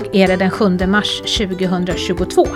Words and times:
Idag 0.00 0.16
är 0.16 0.28
det 0.28 0.36
den 0.36 0.50
7 0.50 0.86
mars 0.86 1.20
2022 1.20 2.46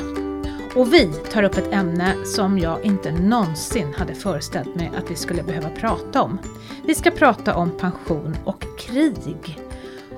och 0.74 0.92
vi 0.92 1.12
tar 1.12 1.42
upp 1.42 1.58
ett 1.58 1.72
ämne 1.72 2.14
som 2.24 2.58
jag 2.58 2.84
inte 2.84 3.12
någonsin 3.12 3.94
hade 3.94 4.14
föreställt 4.14 4.74
mig 4.74 4.90
att 4.96 5.10
vi 5.10 5.16
skulle 5.16 5.42
behöva 5.42 5.68
prata 5.68 6.22
om. 6.22 6.38
Vi 6.86 6.94
ska 6.94 7.10
prata 7.10 7.54
om 7.54 7.78
pension 7.78 8.36
och 8.44 8.64
krig. 8.78 9.58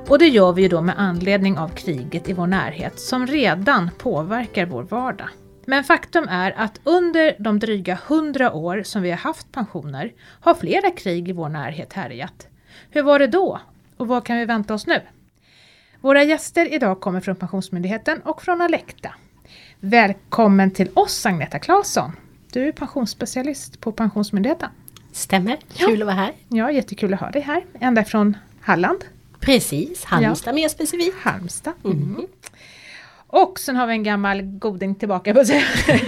Och 0.09 0.19
det 0.19 0.27
gör 0.27 0.53
vi 0.53 0.63
ju 0.63 0.69
då 0.69 0.81
med 0.81 0.95
anledning 0.99 1.59
av 1.59 1.69
kriget 1.69 2.29
i 2.29 2.33
vår 2.33 2.47
närhet 2.47 3.01
som 3.01 3.27
redan 3.27 3.91
påverkar 3.99 4.67
vår 4.67 4.83
vardag. 4.83 5.29
Men 5.65 5.85
faktum 5.85 6.27
är 6.31 6.55
att 6.57 6.81
under 6.85 7.37
de 7.39 7.59
dryga 7.59 7.99
hundra 8.07 8.53
år 8.53 8.83
som 8.83 9.03
vi 9.03 9.11
har 9.11 9.19
haft 9.19 9.53
pensioner 9.53 10.13
har 10.41 10.55
flera 10.55 10.91
krig 10.91 11.29
i 11.29 11.33
vår 11.33 11.49
närhet 11.49 11.93
härjat. 11.93 12.47
Hur 12.91 13.03
var 13.03 13.19
det 13.19 13.27
då? 13.27 13.61
Och 13.97 14.09
vad 14.09 14.25
kan 14.25 14.37
vi 14.37 14.45
vänta 14.45 14.75
oss 14.75 14.87
nu? 14.87 15.01
Våra 16.07 16.25
gäster 16.25 16.75
idag 16.75 17.01
kommer 17.01 17.21
från 17.21 17.37
Pensionsmyndigheten 17.37 18.21
och 18.21 18.43
från 18.43 18.61
Alekta. 18.61 19.15
Välkommen 19.81 20.71
till 20.71 20.91
oss 20.95 21.27
Agneta 21.27 21.59
Claesson. 21.59 22.13
Du 22.53 22.69
är 22.69 22.73
pensionsspecialist 22.73 23.81
på 23.81 23.93
Pensionsmyndigheten. 23.93 24.69
Stämmer, 25.13 25.59
kul 25.75 26.03
att 26.03 26.07
vara 26.07 26.17
här. 26.17 26.33
Ja, 26.49 26.71
jättekul 26.71 27.15
att 27.15 27.21
ha 27.21 27.31
dig 27.31 27.43
här. 27.43 27.65
Ända 27.81 28.05
från 28.05 28.37
Halland. 28.61 29.05
Precis, 29.41 30.05
Halmstad 30.05 30.53
ja. 30.53 30.55
mer 30.55 30.69
specifikt. 30.69 31.17
Halmstad. 31.21 31.73
Mm. 31.85 32.03
Mm. 32.03 32.27
Och 33.27 33.59
sen 33.59 33.77
har 33.77 33.87
vi 33.87 33.93
en 33.93 34.03
gammal 34.03 34.43
goding 34.43 34.95
tillbaka 34.95 35.35
på 35.35 35.45
sig. 35.45 35.65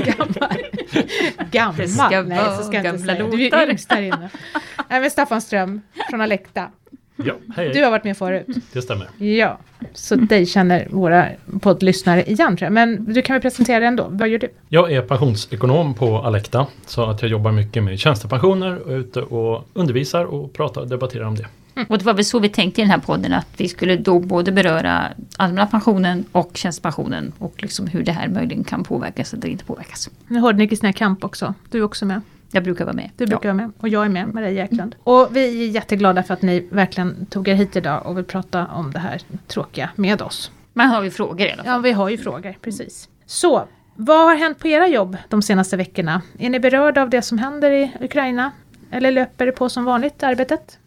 gammal. 1.50 1.88
gammal. 2.10 2.28
Nej, 2.28 2.56
så 2.56 2.62
ska 2.62 2.76
jag 2.76 2.94
inte 2.94 2.98
säga. 2.98 3.26
Du 3.26 3.48
är 3.48 3.70
yngst 3.70 3.92
här 3.92 4.02
inne. 4.02 4.30
Nej, 4.88 5.00
men 5.00 5.10
Staffan 5.10 5.40
Ström 5.40 5.80
från 6.10 6.20
Alekta. 6.20 6.70
Ja, 7.24 7.34
hej. 7.56 7.72
Du 7.72 7.84
har 7.84 7.90
varit 7.90 8.04
med 8.04 8.16
förut. 8.16 8.46
Det 8.72 8.82
stämmer. 8.82 9.08
Ja, 9.18 9.58
så 9.94 10.16
dig 10.16 10.46
känner 10.46 10.86
våra 10.90 11.28
poddlyssnare 11.60 12.24
igen 12.24 12.56
tror 12.56 12.66
jag. 12.66 12.72
Men 12.72 13.12
du 13.14 13.22
kan 13.22 13.34
väl 13.34 13.42
presentera 13.42 13.78
dig 13.78 13.88
ändå. 13.88 14.06
Vad 14.10 14.28
gör 14.28 14.38
du? 14.38 14.48
Jag 14.68 14.92
är 14.92 15.02
pensionsekonom 15.02 15.94
på 15.94 16.18
Alekta. 16.18 16.66
Så 16.86 17.04
att 17.04 17.22
jag 17.22 17.30
jobbar 17.30 17.52
mycket 17.52 17.82
med 17.82 17.98
tjänstepensioner 17.98 18.78
och 18.78 18.92
är 18.92 18.96
ute 18.96 19.20
och 19.22 19.68
undervisar 19.72 20.24
och 20.24 20.52
pratar 20.52 20.80
och 20.80 20.88
debatterar 20.88 21.24
om 21.24 21.34
det. 21.34 21.46
Mm. 21.74 21.86
Och 21.90 21.98
det 21.98 22.04
var 22.04 22.14
väl 22.14 22.24
så 22.24 22.38
vi 22.38 22.48
tänkte 22.48 22.80
i 22.80 22.84
den 22.84 22.90
här 22.90 22.98
podden 22.98 23.32
att 23.32 23.48
vi 23.56 23.68
skulle 23.68 23.96
då 23.96 24.18
både 24.18 24.52
beröra 24.52 25.04
allmänna 25.36 25.66
pensionen 25.66 26.24
och 26.32 26.50
tjänstepensionen 26.54 27.32
och 27.38 27.54
liksom 27.56 27.86
hur 27.86 28.02
det 28.02 28.12
här 28.12 28.28
möjligen 28.28 28.64
kan 28.64 28.84
påverkas 28.84 29.34
eller 29.34 29.48
inte 29.48 29.64
påverkas. 29.64 30.10
Nu 30.28 30.40
hörde 30.40 30.58
ni 30.58 30.68
Kristina 30.68 30.92
Kamp 30.92 31.24
också. 31.24 31.54
Du 31.70 31.78
är 31.78 31.82
också 31.82 32.06
med. 32.06 32.20
Jag 32.50 32.64
brukar 32.64 32.84
vara 32.84 32.96
med. 32.96 33.10
Du 33.16 33.26
brukar 33.26 33.48
ja. 33.48 33.54
vara 33.54 33.66
med 33.66 33.72
och 33.80 33.88
jag 33.88 34.04
är 34.04 34.08
med, 34.08 34.34
Maria 34.34 34.50
Jäklund. 34.50 34.96
Och 35.04 35.28
vi 35.32 35.64
är 35.64 35.70
jätteglada 35.70 36.22
för 36.22 36.34
att 36.34 36.42
ni 36.42 36.68
verkligen 36.70 37.26
tog 37.26 37.48
er 37.48 37.54
hit 37.54 37.76
idag 37.76 38.06
och 38.06 38.18
vill 38.18 38.24
prata 38.24 38.66
om 38.66 38.92
det 38.92 38.98
här 38.98 39.20
tråkiga 39.46 39.90
med 39.96 40.22
oss. 40.22 40.50
Man 40.72 40.88
har 40.88 41.02
ju 41.02 41.10
frågor 41.10 41.46
i 41.46 41.52
alla 41.52 41.64
fall. 41.64 41.72
Ja, 41.72 41.78
vi 41.78 41.92
har 41.92 42.08
ju 42.08 42.18
frågor, 42.18 42.56
precis. 42.62 43.08
Så, 43.26 43.68
vad 43.96 44.26
har 44.26 44.34
hänt 44.34 44.58
på 44.58 44.68
era 44.68 44.88
jobb 44.88 45.16
de 45.28 45.42
senaste 45.42 45.76
veckorna? 45.76 46.22
Är 46.38 46.50
ni 46.50 46.60
berörda 46.60 47.02
av 47.02 47.10
det 47.10 47.22
som 47.22 47.38
händer 47.38 47.70
i 47.70 47.92
Ukraina? 48.00 48.52
Eller 48.90 49.12
löper 49.12 49.46
det 49.46 49.52
på 49.52 49.68
som 49.68 49.84
vanligt, 49.84 50.22
arbetet? 50.22 50.78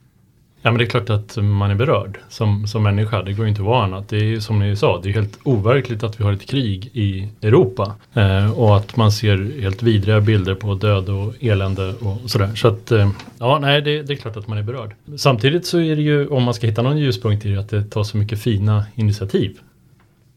Ja 0.63 0.71
men 0.71 0.77
det 0.77 0.83
är 0.83 0.89
klart 0.89 1.09
att 1.09 1.37
man 1.37 1.71
är 1.71 1.75
berörd 1.75 2.19
som, 2.29 2.67
som 2.67 2.83
människa. 2.83 3.23
Det 3.23 3.33
går 3.33 3.45
ju 3.45 3.49
inte 3.49 3.61
att 3.61 3.67
vara 3.67 3.83
annat. 3.83 4.09
Det 4.09 4.17
är 4.17 4.23
ju 4.23 4.41
som 4.41 4.59
ni 4.59 4.75
sa, 4.75 4.99
det 5.03 5.09
är 5.09 5.13
helt 5.13 5.39
overkligt 5.43 6.03
att 6.03 6.19
vi 6.19 6.23
har 6.23 6.33
ett 6.33 6.47
krig 6.47 6.89
i 6.93 7.27
Europa. 7.41 7.95
Eh, 8.13 8.59
och 8.59 8.77
att 8.77 8.95
man 8.95 9.11
ser 9.11 9.61
helt 9.61 9.83
vidriga 9.83 10.21
bilder 10.21 10.55
på 10.55 10.75
död 10.75 11.09
och 11.09 11.33
elände 11.39 11.93
och 11.93 12.29
sådär. 12.29 12.55
Så 12.55 12.67
att 12.67 12.91
eh, 12.91 13.09
ja, 13.39 13.59
nej 13.61 13.81
det, 13.81 14.01
det, 14.01 14.13
är 14.13 14.17
klart 14.17 14.37
att 14.37 14.47
man 14.47 14.57
är 14.57 14.63
berörd. 14.63 14.95
Samtidigt 15.17 15.65
så 15.65 15.79
är 15.79 15.95
det 15.95 16.01
ju, 16.01 16.27
om 16.27 16.43
man 16.43 16.53
ska 16.53 16.67
hitta 16.67 16.81
någon 16.81 16.97
ljuspunkt 16.97 17.45
i 17.45 17.49
det, 17.51 17.59
att 17.59 17.69
det 17.69 17.83
tar 17.83 18.03
så 18.03 18.17
mycket 18.17 18.41
fina 18.41 18.85
initiativ. 18.95 19.59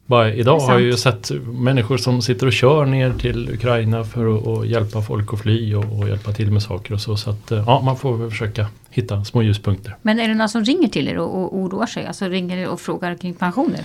Bara 0.06 0.32
idag 0.32 0.58
har 0.58 0.72
jag 0.72 0.82
ju 0.82 0.96
sett 0.96 1.30
människor 1.46 1.96
som 1.96 2.22
sitter 2.22 2.46
och 2.46 2.52
kör 2.52 2.86
ner 2.86 3.12
till 3.12 3.50
Ukraina 3.50 4.04
för 4.04 4.36
att, 4.36 4.46
att 4.46 4.66
hjälpa 4.66 5.02
folk 5.02 5.32
att 5.32 5.40
fly 5.40 5.74
och, 5.74 5.98
och, 5.98 6.08
hjälpa 6.08 6.32
till 6.32 6.50
med 6.50 6.62
saker 6.62 6.94
och 6.94 7.00
så. 7.00 7.16
Så 7.16 7.30
att 7.30 7.52
eh, 7.52 7.64
ja, 7.66 7.80
man 7.84 7.96
får 7.96 8.16
väl 8.16 8.30
försöka 8.30 8.66
hitta 8.90 9.24
små 9.24 9.42
ljuspunkter. 9.42 9.96
Men 10.02 10.20
är 10.20 10.28
det 10.28 10.34
någon 10.34 10.48
som 10.48 10.64
ringer 10.64 10.88
till 10.88 11.08
er 11.08 11.18
och, 11.18 11.42
och 11.42 11.56
oroar 11.56 11.86
sig? 11.86 12.06
Alltså 12.06 12.28
ringer 12.28 12.68
och 12.68 12.80
frågar 12.80 13.14
kring 13.14 13.34
pensioner? 13.34 13.80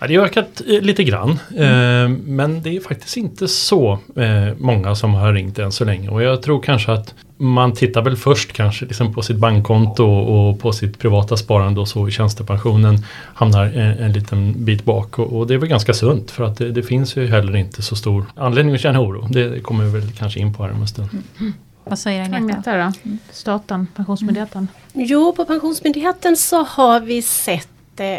Ja, 0.00 0.06
det 0.06 0.16
har 0.16 0.24
ökat 0.24 0.62
eh, 0.66 0.80
lite 0.80 1.04
grann. 1.04 1.38
Mm. 1.56 2.12
Eh, 2.12 2.18
men 2.24 2.62
det 2.62 2.76
är 2.76 2.80
faktiskt 2.80 3.16
inte 3.16 3.48
så 3.48 3.98
eh, 4.16 4.56
många 4.58 4.94
som 4.94 5.14
har 5.14 5.32
ringt 5.32 5.58
än 5.58 5.72
så 5.72 5.84
länge. 5.84 6.08
Och 6.08 6.22
jag 6.22 6.42
tror 6.42 6.62
kanske 6.62 6.92
att 6.92 7.14
man 7.40 7.72
tittar 7.72 8.02
väl 8.02 8.16
först 8.16 8.52
kanske 8.52 8.86
liksom 8.86 9.14
på 9.14 9.22
sitt 9.22 9.36
bankkonto 9.36 10.04
och 10.04 10.60
på 10.60 10.72
sitt 10.72 10.98
privata 10.98 11.36
sparande 11.36 11.80
och 11.80 11.88
så 11.88 12.08
i 12.08 12.10
tjänstepensionen 12.10 13.04
hamnar 13.34 13.64
en, 13.64 13.98
en 13.98 14.12
liten 14.12 14.64
bit 14.64 14.84
bak. 14.84 15.18
Och, 15.18 15.38
och, 15.38 15.46
det 15.46 15.54
är 15.54 15.58
väl 15.58 15.68
ganska 15.68 15.94
sunt 15.94 16.30
för 16.30 16.44
att 16.44 16.58
det, 16.58 16.72
det, 16.72 16.82
finns 16.82 17.16
ju 17.16 17.26
heller 17.26 17.56
inte 17.56 17.82
så 17.82 17.96
stor 17.96 18.24
anledning 18.36 18.74
att 18.74 18.80
känna 18.80 19.00
oro. 19.00 19.28
Det 19.30 19.62
kommer 19.62 19.84
vi 19.84 19.90
väl 19.90 20.12
kanske 20.12 20.40
in 20.40 20.54
på 20.54 20.62
här 20.62 20.72
om 20.72 20.80
en 20.80 20.88
stund. 20.88 21.08
Mm. 21.40 21.52
Vad 21.84 21.98
säger 21.98 22.34
Agneta? 22.34 22.76
Då? 22.76 22.92
Staten, 23.30 23.86
Pensionsmyndigheten? 23.96 24.68
Mm. 24.94 25.06
Jo, 25.06 25.32
på 25.36 25.44
Pensionsmyndigheten 25.44 26.36
så 26.36 26.62
har 26.62 27.00
vi 27.00 27.22
sett 27.22 27.68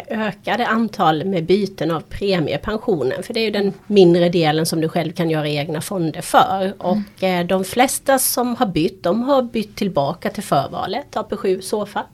ökade 0.08 0.66
antal 0.66 1.24
med 1.24 1.44
byten 1.44 1.90
av 1.90 2.00
premiepensionen. 2.00 3.22
För 3.22 3.34
det 3.34 3.40
är 3.40 3.44
ju 3.44 3.50
den 3.50 3.72
mindre 3.86 4.28
delen 4.28 4.66
som 4.66 4.80
du 4.80 4.88
själv 4.88 5.12
kan 5.12 5.30
göra 5.30 5.48
egna 5.48 5.80
fonder 5.80 6.20
för. 6.20 6.74
Och 6.78 7.22
eh, 7.22 7.46
de 7.46 7.64
flesta 7.64 8.18
som 8.18 8.56
har 8.56 8.66
bytt, 8.66 9.02
de 9.02 9.22
har 9.22 9.42
bytt 9.42 9.76
tillbaka 9.76 10.30
till 10.30 10.42
förvalet, 10.42 11.06
AP7 11.14 11.60
SOFA. 11.60 12.04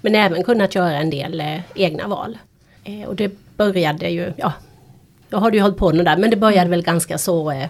Men 0.00 0.14
även 0.14 0.44
kunnat 0.44 0.74
göra 0.74 0.92
en 0.92 1.10
del 1.10 1.40
eh, 1.40 1.60
egna 1.74 2.08
val. 2.08 2.38
Eh, 2.84 3.08
och 3.08 3.16
det 3.16 3.32
började 3.56 4.08
ju, 4.08 4.32
ja, 4.36 4.52
jag 5.28 5.38
har 5.38 5.52
ju 5.52 5.60
hållit 5.60 5.76
på 5.76 5.88
med 5.88 5.98
det 5.98 6.10
där, 6.10 6.16
men 6.16 6.30
det 6.30 6.36
började 6.36 6.70
väl 6.70 6.82
ganska 6.82 7.18
så 7.18 7.50
eh, 7.50 7.68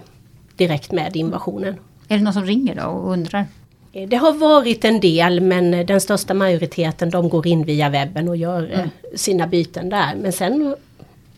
direkt 0.56 0.92
med 0.92 1.16
invasionen. 1.16 1.76
Är 2.08 2.18
det 2.18 2.24
någon 2.24 2.32
som 2.32 2.44
ringer 2.44 2.74
då 2.74 2.82
och 2.82 3.12
undrar? 3.12 3.46
Eh, 3.92 4.08
det 4.08 4.16
har 4.16 4.32
varit 4.32 4.84
en 4.84 5.00
del 5.00 5.40
men 5.40 5.86
den 5.86 6.00
största 6.00 6.34
majoriteten 6.34 7.10
de 7.10 7.28
går 7.28 7.46
in 7.46 7.64
via 7.64 7.88
webben 7.88 8.28
och 8.28 8.36
gör 8.36 8.72
eh, 8.72 8.78
mm. 8.78 8.90
sina 9.14 9.46
byten 9.46 9.88
där. 9.88 10.14
Men 10.14 10.32
sen, 10.32 10.76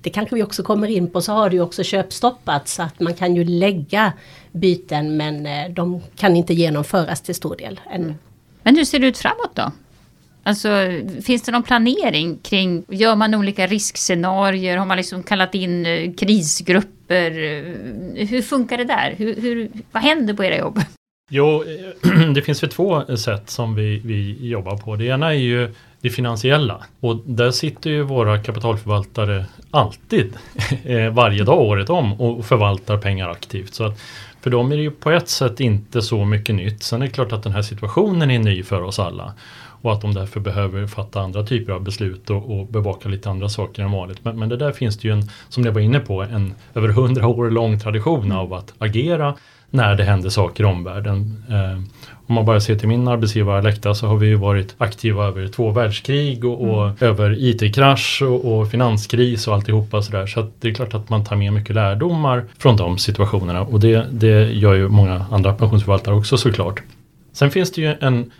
det 0.00 0.10
kanske 0.10 0.36
vi 0.36 0.42
också 0.42 0.62
kommer 0.62 0.88
in 0.88 1.10
på, 1.10 1.20
så 1.20 1.32
har 1.32 1.50
det 1.50 1.56
ju 1.56 1.62
också 1.62 1.82
köpstoppat 1.82 2.68
så 2.68 2.82
att 2.82 3.00
man 3.00 3.14
kan 3.14 3.36
ju 3.36 3.44
lägga 3.44 4.12
byten 4.52 5.16
men 5.16 5.46
eh, 5.46 5.70
de 5.70 6.02
kan 6.16 6.36
inte 6.36 6.54
genomföras 6.54 7.20
till 7.20 7.34
stor 7.34 7.56
del 7.56 7.80
ännu. 7.90 8.04
Mm. 8.04 8.18
Men 8.62 8.76
hur 8.76 8.84
ser 8.84 8.98
det 8.98 9.06
ut 9.06 9.18
framåt 9.18 9.50
då? 9.54 9.72
Alltså, 10.44 10.68
finns 11.22 11.42
det 11.42 11.52
någon 11.52 11.62
planering 11.62 12.38
kring, 12.42 12.84
gör 12.88 13.16
man 13.16 13.34
olika 13.34 13.66
riskscenarier? 13.66 14.76
Har 14.76 14.86
man 14.86 14.96
liksom 14.96 15.22
kallat 15.22 15.54
in 15.54 16.14
krisgrupper? 16.18 17.30
Hur 18.24 18.42
funkar 18.42 18.78
det 18.78 18.84
där? 18.84 19.14
Hur, 19.18 19.40
hur, 19.40 19.70
vad 19.92 20.02
händer 20.02 20.34
på 20.34 20.44
era 20.44 20.58
jobb? 20.58 20.80
Jo, 21.34 21.64
det 22.34 22.42
finns 22.42 22.62
väl 22.62 22.70
två 22.70 23.16
sätt 23.16 23.50
som 23.50 23.74
vi, 23.74 24.00
vi 24.04 24.48
jobbar 24.48 24.76
på. 24.76 24.96
Det 24.96 25.04
ena 25.04 25.34
är 25.34 25.38
ju 25.38 25.74
det 26.00 26.10
finansiella 26.10 26.84
och 27.00 27.16
där 27.24 27.50
sitter 27.50 27.90
ju 27.90 28.02
våra 28.02 28.38
kapitalförvaltare 28.38 29.44
alltid 29.70 30.32
eh, 30.84 31.12
varje 31.12 31.44
dag 31.44 31.60
året 31.60 31.90
om 31.90 32.20
och 32.20 32.44
förvaltar 32.44 32.96
pengar 32.96 33.28
aktivt. 33.28 33.74
Så 33.74 33.84
att 33.84 34.00
för 34.40 34.50
dem 34.50 34.72
är 34.72 34.76
det 34.76 34.82
ju 34.82 34.90
på 34.90 35.10
ett 35.10 35.28
sätt 35.28 35.60
inte 35.60 36.02
så 36.02 36.24
mycket 36.24 36.54
nytt. 36.54 36.82
Sen 36.82 37.02
är 37.02 37.06
det 37.06 37.12
klart 37.12 37.32
att 37.32 37.42
den 37.42 37.52
här 37.52 37.62
situationen 37.62 38.30
är 38.30 38.38
ny 38.38 38.62
för 38.62 38.82
oss 38.82 38.98
alla 38.98 39.32
och 39.82 39.92
att 39.92 40.00
de 40.00 40.14
därför 40.14 40.40
behöver 40.40 40.86
fatta 40.86 41.20
andra 41.20 41.42
typer 41.42 41.72
av 41.72 41.82
beslut 41.82 42.30
och, 42.30 42.58
och 42.58 42.66
bevaka 42.66 43.08
lite 43.08 43.30
andra 43.30 43.48
saker 43.48 43.82
än 43.82 43.92
vanligt. 43.92 44.24
Men, 44.24 44.38
men 44.38 44.48
det 44.48 44.56
där 44.56 44.72
finns 44.72 44.98
det 44.98 45.08
ju 45.08 45.14
en, 45.14 45.28
som 45.48 45.64
jag 45.64 45.72
var 45.72 45.80
inne 45.80 46.00
på, 46.00 46.22
en 46.22 46.54
över 46.74 46.88
hundra 46.88 47.26
år 47.26 47.50
lång 47.50 47.80
tradition 47.80 48.32
av 48.32 48.54
att 48.54 48.72
agera 48.78 49.34
när 49.72 49.94
det 49.94 50.04
händer 50.04 50.30
saker 50.30 50.64
i 50.64 50.66
omvärlden. 50.66 51.44
Eh, 51.50 51.82
om 52.26 52.34
man 52.34 52.44
bara 52.44 52.60
ser 52.60 52.76
till 52.76 52.88
min 52.88 53.08
arbetsgivare 53.08 53.58
Alecta 53.58 53.94
så 53.94 54.06
har 54.06 54.16
vi 54.16 54.34
varit 54.34 54.74
aktiva 54.78 55.24
över 55.26 55.48
två 55.48 55.70
världskrig 55.70 56.44
och, 56.44 56.68
och 56.68 56.84
mm. 56.84 56.96
över 57.00 57.36
IT-krasch 57.38 58.22
och, 58.22 58.44
och, 58.44 58.70
finanskris 58.70 59.48
och 59.48 59.54
alltihopa 59.54 60.02
sådär. 60.02 60.26
Så 60.26 60.40
att 60.40 60.60
det 60.60 60.68
är 60.68 60.74
klart 60.74 60.94
att 60.94 61.10
man 61.10 61.24
tar 61.24 61.36
med 61.36 61.52
mycket 61.52 61.74
lärdomar 61.74 62.44
från 62.58 62.76
de 62.76 62.98
situationerna 62.98 63.62
och 63.62 63.80
det, 63.80 64.06
det 64.10 64.52
gör 64.52 64.74
ju 64.74 64.88
många 64.88 65.26
andra 65.30 65.54
pensionsförvaltare 65.54 66.14
också 66.14 66.36
såklart. 66.36 66.82
Sen 67.32 67.50
finns 67.50 67.72
det 67.72 67.80
ju 67.80 67.94
en 68.00 68.30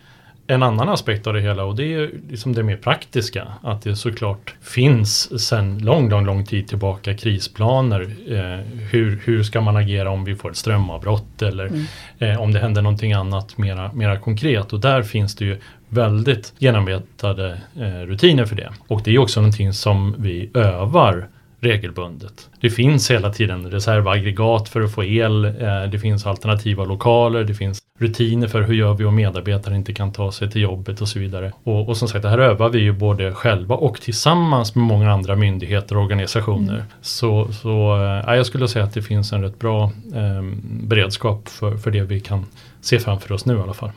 en 0.47 0.63
annan 0.63 0.89
aspekt 0.89 1.27
av 1.27 1.35
det 1.35 1.41
hela 1.41 1.65
och 1.65 1.77
det 1.77 1.95
är 1.95 2.11
liksom 2.31 2.53
det 2.53 2.63
mer 2.63 2.77
praktiska. 2.77 3.47
Att 3.63 3.83
det 3.83 3.97
såklart 3.97 4.55
finns 4.61 5.41
sedan 5.49 5.79
lång, 5.79 6.11
lång, 6.11 6.25
lång 6.25 6.45
tid 6.45 6.69
tillbaka 6.69 7.17
krisplaner. 7.17 8.03
Eh, 8.29 8.67
hur, 8.91 9.21
hur 9.25 9.43
ska 9.43 9.61
man 9.61 9.77
agera 9.77 10.11
om 10.11 10.25
vi 10.25 10.37
får 10.37 10.51
ett 10.51 10.57
strömavbrott 10.57 11.43
eller 11.43 11.67
mm. 11.67 11.85
eh, 12.19 12.41
om 12.41 12.53
det 12.53 12.59
händer 12.59 12.83
någonting 12.83 13.13
annat 13.13 13.59
mera, 13.59 13.93
mera 13.93 14.19
konkret. 14.19 14.73
Och 14.73 14.81
där 14.81 15.03
finns 15.03 15.37
det 15.37 15.45
ju 15.45 15.59
väldigt 15.89 16.55
genomarbetade 16.59 17.61
eh, 17.77 18.07
rutiner 18.07 18.45
för 18.45 18.57
det. 18.57 18.73
Och 18.89 19.03
det 19.05 19.15
är 19.15 19.19
också 19.19 19.41
någonting 19.41 19.73
som 19.73 20.15
vi 20.19 20.51
övar 20.55 21.29
regelbundet. 21.63 22.49
Det 22.61 22.71
finns 22.71 23.11
hela 23.11 23.33
tiden 23.33 23.71
reservaggregat 23.71 24.69
för 24.69 24.81
att 24.81 24.95
få 24.95 25.05
el. 25.05 25.45
Eh, 25.45 25.53
det 25.91 25.99
finns 25.99 26.27
alternativa 26.27 26.85
lokaler. 26.85 27.45
Det 27.45 27.55
finns 27.55 27.83
rutiner 27.99 28.49
för 28.49 28.63
hur 28.63 28.75
gör 28.75 28.95
vi 28.95 29.05
om 29.05 29.15
medarbetare 29.15 29.77
inte 29.77 29.93
kan 29.93 30.13
ta 30.13 30.33
sig 30.33 30.51
till 30.51 30.63
jobbet 30.63 31.01
och 31.01 31.09
så 31.09 31.19
vidare. 31.19 31.53
Och, 31.63 31.89
och 31.89 31.97
som 31.97 32.09
sagt, 32.09 32.23
det 32.23 32.29
här 32.29 32.39
övar 32.39 32.69
vi 32.69 32.79
ju 32.79 32.93
både 32.93 33.33
själva 33.35 33.75
och 33.75 34.01
tillsammans 34.01 34.75
med 34.75 34.85
många 34.85 35.13
andra 35.13 35.37
myndigheter 35.37 35.97
och 35.97 36.03
organisationer. 36.03 36.75
Mm. 36.75 36.87
Så, 37.01 37.53
så 37.53 37.97
äh, 38.29 38.35
jag 38.35 38.47
skulle 38.47 38.69
säga 38.69 38.85
att 38.85 38.95
det 38.95 39.03
finns 39.03 39.33
en 39.33 39.43
rätt 39.43 39.59
bra 39.59 39.85
äh, 40.15 40.43
beredskap 40.63 41.49
för, 41.49 41.77
för 41.77 41.91
det 41.91 42.03
vi 42.03 42.21
kan 42.21 42.47
se 42.81 42.99
framför 42.99 43.35
oss 43.35 43.47
nu 43.47 43.57
i 43.57 43.61
alla 43.61 43.75
fall. 43.75 43.91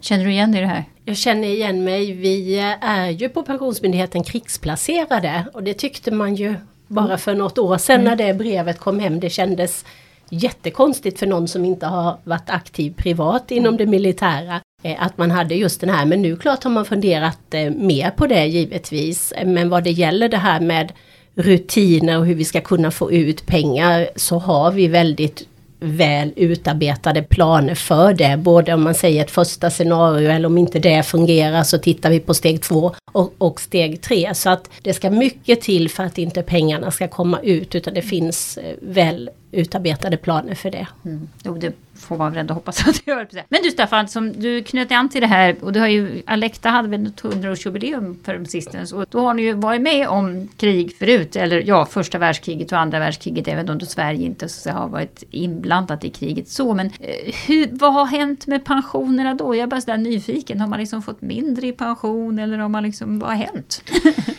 Känner 0.00 0.24
du 0.24 0.30
igen 0.30 0.52
dig 0.52 0.60
i 0.60 0.64
det 0.64 0.70
här? 0.70 0.84
Jag 1.04 1.16
känner 1.16 1.48
igen 1.48 1.84
mig. 1.84 2.12
Vi 2.12 2.58
är 2.80 3.10
ju 3.10 3.28
på 3.28 3.42
Pensionsmyndigheten 3.42 4.24
krigsplacerade 4.24 5.46
och 5.54 5.62
det 5.62 5.74
tyckte 5.74 6.10
man 6.10 6.34
ju 6.34 6.54
bara 6.92 7.18
för 7.18 7.34
något 7.34 7.58
år 7.58 7.78
sedan 7.78 8.00
mm. 8.00 8.04
när 8.04 8.16
det 8.16 8.34
brevet 8.34 8.78
kom 8.78 8.98
hem. 8.98 9.20
Det 9.20 9.30
kändes 9.30 9.84
jättekonstigt 10.28 11.18
för 11.18 11.26
någon 11.26 11.48
som 11.48 11.64
inte 11.64 11.86
har 11.86 12.16
varit 12.24 12.50
aktiv 12.50 12.94
privat 12.96 13.50
inom 13.50 13.76
det 13.76 13.86
militära. 13.86 14.60
Eh, 14.82 15.02
att 15.02 15.18
man 15.18 15.30
hade 15.30 15.54
just 15.54 15.80
den 15.80 15.90
här, 15.90 16.06
men 16.06 16.22
nu 16.22 16.36
klart 16.36 16.64
har 16.64 16.70
man 16.70 16.84
funderat 16.84 17.54
eh, 17.54 17.70
mer 17.70 18.10
på 18.10 18.26
det 18.26 18.46
givetvis. 18.46 19.32
Men 19.44 19.68
vad 19.68 19.84
det 19.84 19.90
gäller 19.90 20.28
det 20.28 20.36
här 20.36 20.60
med 20.60 20.92
rutiner 21.34 22.18
och 22.18 22.26
hur 22.26 22.34
vi 22.34 22.44
ska 22.44 22.60
kunna 22.60 22.90
få 22.90 23.12
ut 23.12 23.46
pengar 23.46 24.08
så 24.16 24.38
har 24.38 24.72
vi 24.72 24.88
väldigt 24.88 25.48
väl 25.82 26.32
utarbetade 26.36 27.22
planer 27.22 27.74
för 27.74 28.14
det. 28.14 28.36
Både 28.36 28.74
om 28.74 28.82
man 28.82 28.94
säger 28.94 29.24
ett 29.24 29.30
första 29.30 29.70
scenario 29.70 30.30
eller 30.30 30.46
om 30.46 30.58
inte 30.58 30.78
det 30.78 31.02
fungerar 31.02 31.62
så 31.62 31.78
tittar 31.78 32.10
vi 32.10 32.20
på 32.20 32.34
steg 32.34 32.62
två 32.62 32.94
och, 33.12 33.34
och 33.38 33.60
steg 33.60 34.00
tre. 34.00 34.34
Så 34.34 34.50
att 34.50 34.70
det 34.82 34.94
ska 34.94 35.10
mycket 35.10 35.60
till 35.60 35.90
för 35.90 36.04
att 36.04 36.18
inte 36.18 36.42
pengarna 36.42 36.90
ska 36.90 37.08
komma 37.08 37.40
ut 37.40 37.74
utan 37.74 37.94
det 37.94 38.02
finns 38.02 38.56
eh, 38.58 38.76
väl 38.82 39.30
utarbetade 39.52 40.16
planer 40.16 40.54
för 40.54 40.70
det. 40.70 40.86
Mm. 41.04 41.28
Jo, 41.44 41.54
det 41.54 41.74
får 41.94 42.16
man 42.16 42.32
väl 42.32 42.40
ändå 42.40 42.54
hoppas 42.54 42.88
att 42.88 43.02
det 43.04 43.10
gör. 43.10 43.28
Men 43.48 43.62
du 43.62 43.70
Staffan, 43.70 44.08
som 44.08 44.32
du 44.32 44.62
knöt 44.62 44.92
an 44.92 45.08
till 45.08 45.20
det 45.20 45.26
här 45.26 45.56
och 45.60 45.72
du 45.72 45.80
har 45.80 45.86
ju, 45.86 46.22
Alekta 46.26 46.68
hade 46.68 46.88
väl 46.88 47.06
ett 47.06 47.22
100-årsjubileum 47.22 48.16
för 48.24 48.44
sistens 48.44 48.92
och 48.92 49.06
då 49.10 49.20
har 49.20 49.34
ni 49.34 49.42
ju 49.42 49.52
varit 49.52 49.82
med 49.82 50.08
om 50.08 50.48
krig 50.56 50.96
förut, 50.96 51.36
eller 51.36 51.62
ja, 51.66 51.86
första 51.86 52.18
världskriget 52.18 52.72
och 52.72 52.78
andra 52.78 52.98
världskriget, 52.98 53.48
även 53.48 53.68
om 53.68 53.78
då 53.78 53.86
Sverige 53.86 54.26
inte 54.26 54.48
så 54.48 54.70
har 54.70 54.88
varit 54.88 55.24
inblandat 55.30 56.04
i 56.04 56.10
kriget 56.10 56.48
så. 56.48 56.74
Men 56.74 56.86
eh, 56.86 57.34
hur, 57.46 57.68
vad 57.72 57.94
har 57.94 58.06
hänt 58.06 58.46
med 58.46 58.64
pensionerna 58.64 59.34
då? 59.34 59.54
Jag 59.54 59.62
är 59.62 59.66
bara 59.66 59.80
sådär 59.80 59.96
nyfiken, 59.96 60.60
har 60.60 60.68
man 60.68 60.78
liksom 60.78 61.02
fått 61.02 61.22
mindre 61.22 61.66
i 61.66 61.72
pension 61.72 62.38
eller 62.38 62.58
har 62.58 62.68
man 62.68 62.82
liksom, 62.82 63.18
vad 63.18 63.30
har 63.30 63.36
hänt? 63.36 63.82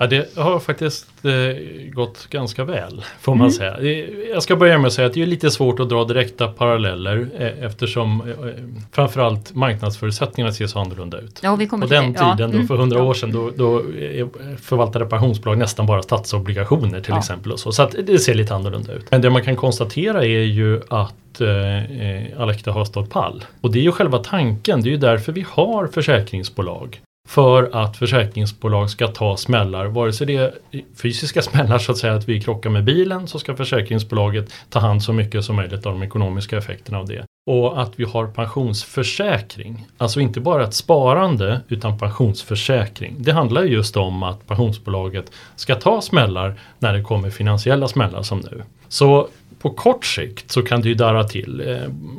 Ja, 0.00 0.06
det 0.06 0.36
har 0.36 0.58
faktiskt 0.58 1.06
eh, 1.24 1.32
gått 1.92 2.26
ganska 2.30 2.64
väl 2.64 3.04
får 3.20 3.34
man 3.34 3.40
mm. 3.40 3.52
säga. 3.52 4.02
Jag 4.32 4.42
ska 4.42 4.56
börja 4.56 4.78
med 4.78 4.86
att 4.86 4.92
säga 4.92 5.06
att 5.06 5.14
det 5.14 5.22
är 5.22 5.26
lite 5.26 5.50
svårt 5.50 5.80
att 5.80 5.88
dra 5.88 6.04
direkta 6.04 6.48
paralleller 6.48 7.28
eh, 7.38 7.64
eftersom 7.64 8.20
eh, 8.20 8.34
framförallt 8.92 9.54
marknadsförutsättningarna 9.54 10.52
ser 10.52 10.66
så 10.66 10.78
annorlunda 10.78 11.18
ut. 11.18 11.40
Ja, 11.42 11.56
vi 11.56 11.66
kommer 11.66 11.86
På 11.86 11.94
den 11.94 12.14
tiden, 12.14 12.36
ja. 12.38 12.44
mm. 12.44 12.60
då, 12.60 12.66
för 12.66 12.76
hundra 12.76 13.02
år 13.02 13.14
sedan, 13.14 13.32
då, 13.32 13.50
då 13.56 13.82
förvaltade 14.62 15.06
pensionsbolag 15.06 15.58
nästan 15.58 15.86
bara 15.86 16.02
statsobligationer 16.02 17.00
till 17.00 17.12
ja. 17.12 17.18
exempel. 17.18 17.52
Och 17.52 17.60
så 17.60 17.72
så 17.72 17.88
det 18.02 18.18
ser 18.18 18.34
lite 18.34 18.54
annorlunda 18.54 18.92
ut. 18.92 19.10
Men 19.10 19.20
det 19.20 19.30
man 19.30 19.44
kan 19.44 19.56
konstatera 19.56 20.24
är 20.24 20.42
ju 20.42 20.80
att 20.88 21.40
eh, 21.40 22.40
Alekta 22.40 22.72
har 22.72 22.84
stått 22.84 23.10
pall. 23.10 23.44
Och 23.60 23.72
det 23.72 23.78
är 23.78 23.82
ju 23.82 23.92
själva 23.92 24.18
tanken, 24.18 24.82
det 24.82 24.88
är 24.88 24.90
ju 24.90 24.96
därför 24.96 25.32
vi 25.32 25.44
har 25.48 25.86
försäkringsbolag 25.86 27.00
för 27.28 27.70
att 27.72 27.96
försäkringsbolag 27.96 28.90
ska 28.90 29.08
ta 29.08 29.36
smällar. 29.36 29.86
Vare 29.86 30.12
sig 30.12 30.26
det 30.26 30.36
är 30.36 30.52
fysiska 31.02 31.42
smällar 31.42 31.78
så 31.78 31.92
att 31.92 31.98
säga 31.98 32.14
att 32.14 32.28
vi 32.28 32.40
krockar 32.40 32.70
med 32.70 32.84
bilen 32.84 33.28
så 33.28 33.38
ska 33.38 33.56
försäkringsbolaget 33.56 34.52
ta 34.70 34.78
hand 34.78 35.02
så 35.02 35.12
mycket 35.12 35.44
som 35.44 35.56
möjligt 35.56 35.86
av 35.86 35.92
de 35.92 36.02
ekonomiska 36.02 36.58
effekterna 36.58 36.98
av 36.98 37.06
det. 37.06 37.24
Och 37.46 37.82
att 37.82 37.92
vi 37.96 38.04
har 38.04 38.26
pensionsförsäkring. 38.26 39.86
Alltså 39.98 40.20
inte 40.20 40.40
bara 40.40 40.64
ett 40.64 40.74
sparande 40.74 41.60
utan 41.68 41.98
pensionsförsäkring. 41.98 43.14
Det 43.18 43.32
handlar 43.32 43.62
just 43.62 43.96
om 43.96 44.22
att 44.22 44.46
pensionsbolaget 44.46 45.32
ska 45.56 45.74
ta 45.74 46.00
smällar 46.00 46.60
när 46.78 46.92
det 46.92 47.02
kommer 47.02 47.30
finansiella 47.30 47.88
smällar 47.88 48.22
som 48.22 48.38
nu. 48.38 48.62
Så 48.88 49.28
på 49.58 49.70
kort 49.70 50.04
sikt 50.04 50.50
så 50.50 50.62
kan 50.62 50.80
det 50.80 50.88
ju 50.88 50.94
darra 50.94 51.24
till. 51.24 51.60
Eh, 51.60 51.76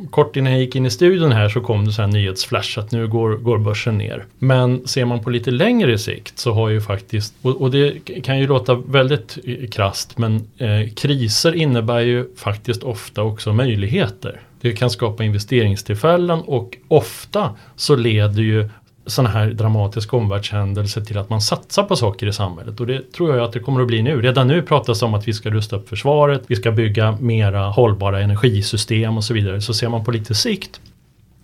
kort 0.10 0.36
innan 0.36 0.52
jag 0.52 0.62
gick 0.62 0.76
in 0.76 0.86
i 0.86 0.90
studion 0.90 1.32
här 1.32 1.50
så 1.50 1.62
kom 1.62 1.86
det 1.86 1.92
så 1.92 2.02
här 2.02 2.10
nyhetsflash 2.10 2.80
att 2.80 2.92
nu 2.92 3.08
går, 3.08 3.30
går 3.36 3.58
börsen 3.58 3.98
ner. 3.98 4.26
Men 4.40 4.88
ser 4.88 5.06
man 5.06 5.24
på 5.24 5.30
lite 5.30 5.52
längre 5.52 5.98
sikt 5.98 6.40
så 6.40 6.54
har 6.54 6.70
ju 6.70 6.82
faktiskt, 6.82 7.34
och, 7.42 7.62
och 7.62 7.72
det 7.72 7.92
kan 8.24 8.40
ju 8.40 8.48
låta 8.48 8.76
väldigt 8.76 9.38
eh, 9.44 9.70
krast 9.70 10.18
men 10.18 10.36
eh, 10.58 10.90
kriser 10.96 11.56
innebär 11.56 12.00
ju 12.00 12.36
faktiskt 12.36 12.84
ofta 12.84 13.24
också 13.24 13.54
möjligheter. 13.54 14.42
Det 14.62 14.72
kan 14.72 14.90
skapa 14.90 15.24
investeringstillfällen 15.24 16.40
och 16.40 16.78
ofta 16.88 17.56
så 17.76 17.96
leder 17.96 18.42
ju 18.42 18.70
sådana 19.10 19.30
här 19.30 19.48
dramatiska 19.48 20.18
omvärldshändelser 20.18 21.02
till 21.02 21.18
att 21.18 21.30
man 21.30 21.42
satsar 21.42 21.84
på 21.84 21.96
saker 21.96 22.28
i 22.28 22.34
samhället. 22.34 22.80
Och 22.80 22.88
det 22.88 23.12
tror 23.12 23.36
jag 23.36 23.46
att 23.46 23.54
det 23.54 23.60
kommer 23.60 23.82
att 23.82 23.88
bli 23.88 24.02
nu. 24.02 24.22
Redan 24.22 24.48
nu 24.48 24.62
pratas 24.62 25.00
det 25.00 25.06
om 25.06 25.14
att 25.14 25.28
vi 25.28 25.34
ska 25.34 25.50
rusta 25.50 25.76
upp 25.76 25.90
försvaret, 25.90 26.44
vi 26.48 26.56
ska 26.56 26.72
bygga 26.72 27.18
mera 27.20 27.68
hållbara 27.68 28.22
energisystem 28.22 29.18
och 29.18 29.24
så 29.24 29.34
vidare. 29.34 29.62
Så 29.62 29.74
ser 29.74 29.90
man 29.90 30.06
på 30.06 30.12
lite 30.12 30.36
sikt 30.36 30.82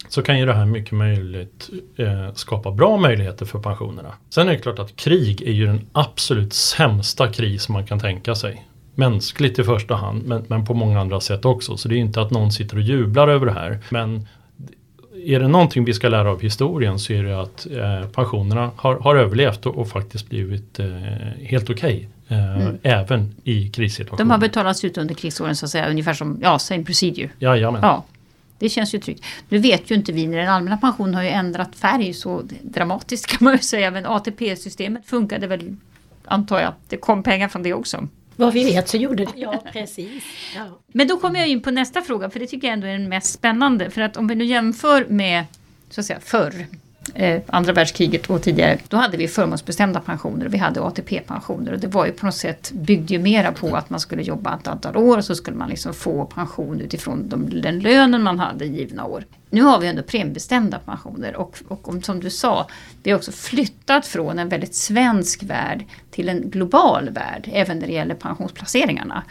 så 0.10 0.22
kan 0.22 0.40
ju 0.40 0.46
det 0.46 0.54
här 0.54 0.66
mycket 0.66 0.92
möjligt 0.92 1.70
eh, 1.98 2.34
skapa 2.34 2.72
bra 2.72 2.98
möjligheter 2.98 3.46
för 3.46 3.60
pensionerna. 3.60 4.14
Sen 4.30 4.48
är 4.48 4.52
det 4.52 4.58
klart 4.58 4.80
att 4.80 4.96
krig 4.96 5.42
är 5.42 5.52
ju 5.52 5.66
den 5.66 5.82
absolut 5.92 6.54
sämsta 6.54 7.28
kris 7.28 7.70
man 7.70 7.86
kan 7.86 8.00
tänka 8.00 8.36
sig. 8.36 8.68
Mänskligt 8.96 9.60
i 9.60 9.64
första 9.64 9.96
hand 9.96 10.26
men, 10.26 10.46
men 10.48 10.66
på 10.66 10.74
många 10.74 11.00
andra 11.00 11.20
sätt 11.20 11.46
också. 11.46 11.78
Så 11.78 11.88
det 11.88 11.96
är 11.96 11.98
inte 11.98 12.22
att 12.22 12.32
någon 12.32 12.52
sitter 12.52 12.76
och 12.76 12.82
jublar 12.82 13.28
över 13.28 13.46
det 13.46 13.52
här. 13.52 13.80
Men 13.90 14.28
är 15.26 15.40
det 15.40 15.48
någonting 15.48 15.86
vi 15.86 15.94
ska 15.94 16.10
lära 16.10 16.32
av 16.32 16.42
historien 16.42 17.00
så 17.00 17.14
är 17.14 17.24
det 17.24 17.42
att 17.42 17.68
eh, 17.72 18.10
pensionerna 18.10 18.72
har, 18.76 19.00
har 19.00 19.16
överlevt 19.16 19.66
och, 19.66 19.76
och 19.78 19.90
faktiskt 19.90 20.30
blivit 20.30 20.80
eh, 20.80 20.88
helt 21.40 21.70
okej. 21.70 22.10
Okay, 22.26 22.38
eh, 22.38 22.62
mm. 22.62 22.78
Även 22.84 23.36
i 23.44 23.70
krissituationer. 23.70 24.26
De 24.26 24.32
har 24.32 24.38
betalats 24.38 24.84
ut 24.84 24.98
under 24.98 25.16
krigsåren 25.16 25.56
så 25.56 25.66
att 25.66 25.70
säga, 25.70 25.90
ungefär 25.90 26.14
som 26.14 26.40
ja, 26.42 26.60
same 26.60 26.84
procedure. 26.84 27.30
Jajamän. 27.40 27.82
Ja. 27.84 28.04
Det 28.60 28.70
känns 28.70 28.96
ju 28.96 29.00
tryggt. 29.00 29.24
Nu 29.50 29.58
vet 29.58 29.92
ju 29.92 29.96
inte 29.96 30.12
vi 30.12 30.28
när 30.28 30.38
den 30.38 30.50
allmänna 30.50 30.78
pensionen 30.78 31.16
har 31.16 31.24
ju 31.24 31.30
ändrat 31.30 31.76
färg 31.76 32.14
så 32.14 32.42
dramatiskt 32.62 33.28
kan 33.28 33.38
man 33.42 33.54
ju 33.54 33.60
säga. 33.60 33.92
Men 33.92 34.06
ATP-systemet 34.06 35.06
funkade 35.06 35.48
väl, 35.48 35.76
antar 36.26 36.60
jag. 36.60 36.74
Det 36.90 36.98
kom 36.98 37.24
pengar 37.24 37.48
från 37.48 37.64
det 37.64 37.74
också. 37.74 38.08
Vad 38.36 38.54
vi 38.54 38.64
vet 38.64 38.88
så 38.90 38.98
gjorde 38.98 39.26
det. 39.26 39.32
Ja, 39.36 39.64
precis. 39.74 40.24
Ja. 40.56 40.80
Men 40.88 41.08
då 41.08 41.20
kommer 41.20 41.40
jag 41.40 41.48
in 41.48 41.62
på 41.62 41.72
nästa 41.72 42.02
fråga, 42.02 42.30
för 42.30 42.40
det 42.40 42.48
tycker 42.48 42.68
jag 42.68 42.74
ändå 42.74 42.88
är 42.88 42.92
den 42.92 43.10
mest 43.10 43.34
spännande. 43.34 43.90
För 43.90 44.02
att 44.02 44.18
om 44.18 44.28
vi 44.28 44.36
nu 44.36 44.46
jämför 44.46 45.06
med, 45.10 45.46
så 45.90 46.02
att 46.02 46.06
säga, 46.06 46.20
förr, 46.20 46.66
eh, 47.14 47.42
andra 47.48 47.74
världskriget 47.74 48.30
och 48.30 48.42
tidigare, 48.42 48.78
då 48.88 48.98
hade 48.98 49.18
vi 49.18 49.28
förmånsbestämda 49.28 50.00
pensioner 50.00 50.46
och 50.46 50.54
vi 50.54 50.58
hade 50.58 50.82
ATP-pensioner. 50.82 51.74
Och 51.74 51.80
det 51.80 51.88
var 51.88 52.06
ju 52.06 52.12
på 52.12 52.26
något 52.26 52.36
sätt, 52.36 52.72
byggde 52.72 53.14
ju 53.14 53.20
mera 53.20 53.52
på 53.52 53.76
att 53.76 53.90
man 53.90 54.00
skulle 54.00 54.24
jobba 54.24 54.56
ett 54.62 54.68
antal 54.68 54.98
år 54.98 55.18
och 55.18 55.26
så 55.26 55.36
skulle 55.36 55.58
man 55.58 55.70
liksom 55.70 55.94
få 55.94 56.26
pension 56.26 56.82
utifrån 56.82 57.30
de, 57.30 57.62
den 57.62 57.80
lönen 57.80 58.24
man 58.24 58.40
hade 58.40 58.66
givna 58.66 59.06
år. 59.06 59.26
Nu 59.50 59.62
har 59.62 59.80
vi 59.80 59.88
ändå 59.88 60.04
premiebestämda 60.04 60.80
pensioner 60.80 61.36
och, 61.36 61.58
och 61.68 61.90
om, 61.90 62.02
som 62.02 62.20
du 62.20 62.30
sa, 62.30 62.68
vi 63.04 63.12
har 63.12 63.18
också 63.18 63.32
flyttat 63.32 64.08
från 64.08 64.40
en 64.40 64.50
väldigt 64.50 64.76
svensk 64.76 65.44
värld 65.44 65.86
till 66.12 66.30
en 66.30 66.50
global 66.50 67.10
värld, 67.10 67.50
även 67.54 67.80
när 67.80 67.88
det 67.88 67.94
gäller 67.94 68.16
pensionsplaceringarna. 68.16 69.24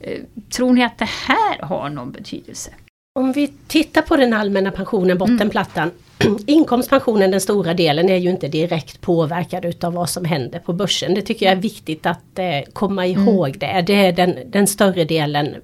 Eh, 0.00 0.20
tror 0.50 0.72
ni 0.72 0.84
att 0.84 0.98
det 0.98 1.08
här 1.26 1.62
har 1.62 1.88
någon 1.88 2.12
betydelse? 2.12 2.70
Om 3.14 3.32
vi 3.32 3.52
tittar 3.66 4.02
på 4.02 4.16
den 4.16 4.32
allmänna 4.32 4.70
pensionen, 4.70 5.18
bottenplattan. 5.18 5.82
Mm. 5.82 5.94
Inkomstpensionen, 6.46 7.30
den 7.30 7.40
stora 7.40 7.74
delen, 7.74 8.08
är 8.08 8.16
ju 8.16 8.30
inte 8.30 8.48
direkt 8.48 9.00
påverkad 9.00 9.64
utav 9.64 9.92
vad 9.92 10.10
som 10.10 10.24
händer 10.24 10.58
på 10.58 10.72
börsen. 10.72 11.14
Det 11.14 11.22
tycker 11.22 11.46
jag 11.46 11.52
är 11.52 11.60
viktigt 11.60 12.06
att 12.06 12.38
eh, 12.38 12.72
komma 12.72 13.06
mm. 13.06 13.28
ihåg 13.28 13.48
mm. 13.48 13.58
det. 13.58 13.82
Det 13.86 14.06
är 14.06 14.12
den, 14.12 14.38
den 14.46 14.66
större 14.66 15.04
delen 15.04 15.54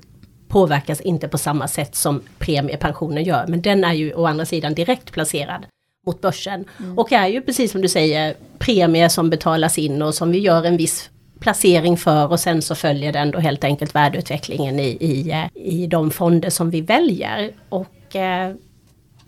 påverkas 0.48 1.00
inte 1.00 1.28
på 1.28 1.38
samma 1.38 1.68
sätt 1.68 1.94
som 1.94 2.22
premiepensionen 2.38 3.24
gör. 3.24 3.46
Men 3.46 3.62
den 3.62 3.84
är 3.84 3.92
ju 3.92 4.14
å 4.14 4.26
andra 4.26 4.46
sidan 4.46 4.74
direkt 4.74 5.12
placerad 5.12 5.66
mot 6.06 6.20
börsen. 6.20 6.64
Mm. 6.78 6.98
Och 6.98 7.12
är 7.12 7.26
ju 7.26 7.40
precis 7.40 7.72
som 7.72 7.82
du 7.82 7.88
säger 7.88 8.34
premier 8.58 9.08
som 9.08 9.30
betalas 9.30 9.78
in 9.78 10.02
och 10.02 10.14
som 10.14 10.30
vi 10.30 10.38
gör 10.38 10.64
en 10.64 10.76
viss 10.76 11.10
placering 11.40 11.96
för 11.96 12.30
och 12.30 12.40
sen 12.40 12.62
så 12.62 12.74
följer 12.74 13.12
den 13.12 13.30
då 13.30 13.38
helt 13.38 13.64
enkelt 13.64 13.94
värdeutvecklingen 13.94 14.80
i, 14.80 14.96
i, 15.00 15.30
eh, 15.30 15.46
i 15.54 15.86
de 15.86 16.10
fonder 16.10 16.50
som 16.50 16.70
vi 16.70 16.80
väljer. 16.80 17.50
Och 17.68 18.16
eh, 18.16 18.54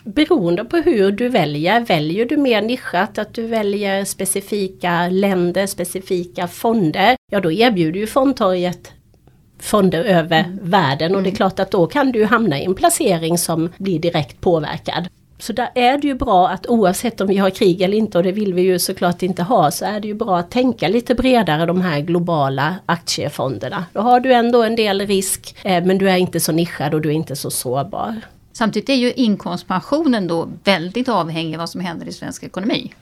beroende 0.06 0.64
på 0.64 0.76
hur 0.76 1.12
du 1.12 1.28
väljer, 1.28 1.80
väljer 1.80 2.24
du 2.24 2.36
mer 2.36 2.62
nischat, 2.62 3.18
att 3.18 3.34
du 3.34 3.46
väljer 3.46 4.04
specifika 4.04 5.08
länder, 5.08 5.66
specifika 5.66 6.48
fonder, 6.48 7.16
ja 7.30 7.40
då 7.40 7.52
erbjuder 7.52 8.00
ju 8.00 8.06
fondtorget 8.06 8.92
fonder 9.58 10.04
över 10.04 10.40
mm. 10.40 10.58
världen 10.62 11.16
och 11.16 11.22
det 11.22 11.28
är 11.28 11.30
mm. 11.30 11.36
klart 11.36 11.58
att 11.58 11.70
då 11.70 11.86
kan 11.86 12.12
du 12.12 12.24
hamna 12.24 12.58
i 12.58 12.64
en 12.64 12.74
placering 12.74 13.38
som 13.38 13.72
blir 13.78 13.98
direkt 13.98 14.40
påverkad. 14.40 15.08
Så 15.38 15.52
där 15.52 15.68
är 15.74 15.98
det 15.98 16.06
ju 16.06 16.14
bra 16.14 16.48
att 16.48 16.66
oavsett 16.66 17.20
om 17.20 17.26
vi 17.26 17.36
har 17.36 17.50
krig 17.50 17.82
eller 17.82 17.98
inte, 17.98 18.18
och 18.18 18.24
det 18.24 18.32
vill 18.32 18.54
vi 18.54 18.62
ju 18.62 18.78
såklart 18.78 19.22
inte 19.22 19.42
ha, 19.42 19.70
så 19.70 19.84
är 19.84 20.00
det 20.00 20.08
ju 20.08 20.14
bra 20.14 20.38
att 20.38 20.50
tänka 20.50 20.88
lite 20.88 21.14
bredare 21.14 21.66
de 21.66 21.80
här 21.80 22.00
globala 22.00 22.74
aktiefonderna. 22.86 23.84
Då 23.92 24.00
har 24.00 24.20
du 24.20 24.32
ändå 24.32 24.62
en 24.62 24.76
del 24.76 25.00
risk, 25.00 25.56
eh, 25.62 25.84
men 25.84 25.98
du 25.98 26.10
är 26.10 26.16
inte 26.16 26.40
så 26.40 26.52
nischad 26.52 26.94
och 26.94 27.00
du 27.00 27.08
är 27.08 27.12
inte 27.12 27.36
så 27.36 27.50
sårbar. 27.50 28.20
Samtidigt 28.56 28.88
är 28.88 28.94
ju 28.94 29.12
inkomstpensionen 29.12 30.26
då 30.26 30.48
väldigt 30.64 31.08
avhängig 31.08 31.54
av 31.54 31.58
vad 31.58 31.70
som 31.70 31.80
händer 31.80 32.06
i 32.06 32.12
svensk 32.12 32.42
ekonomi. 32.42 32.94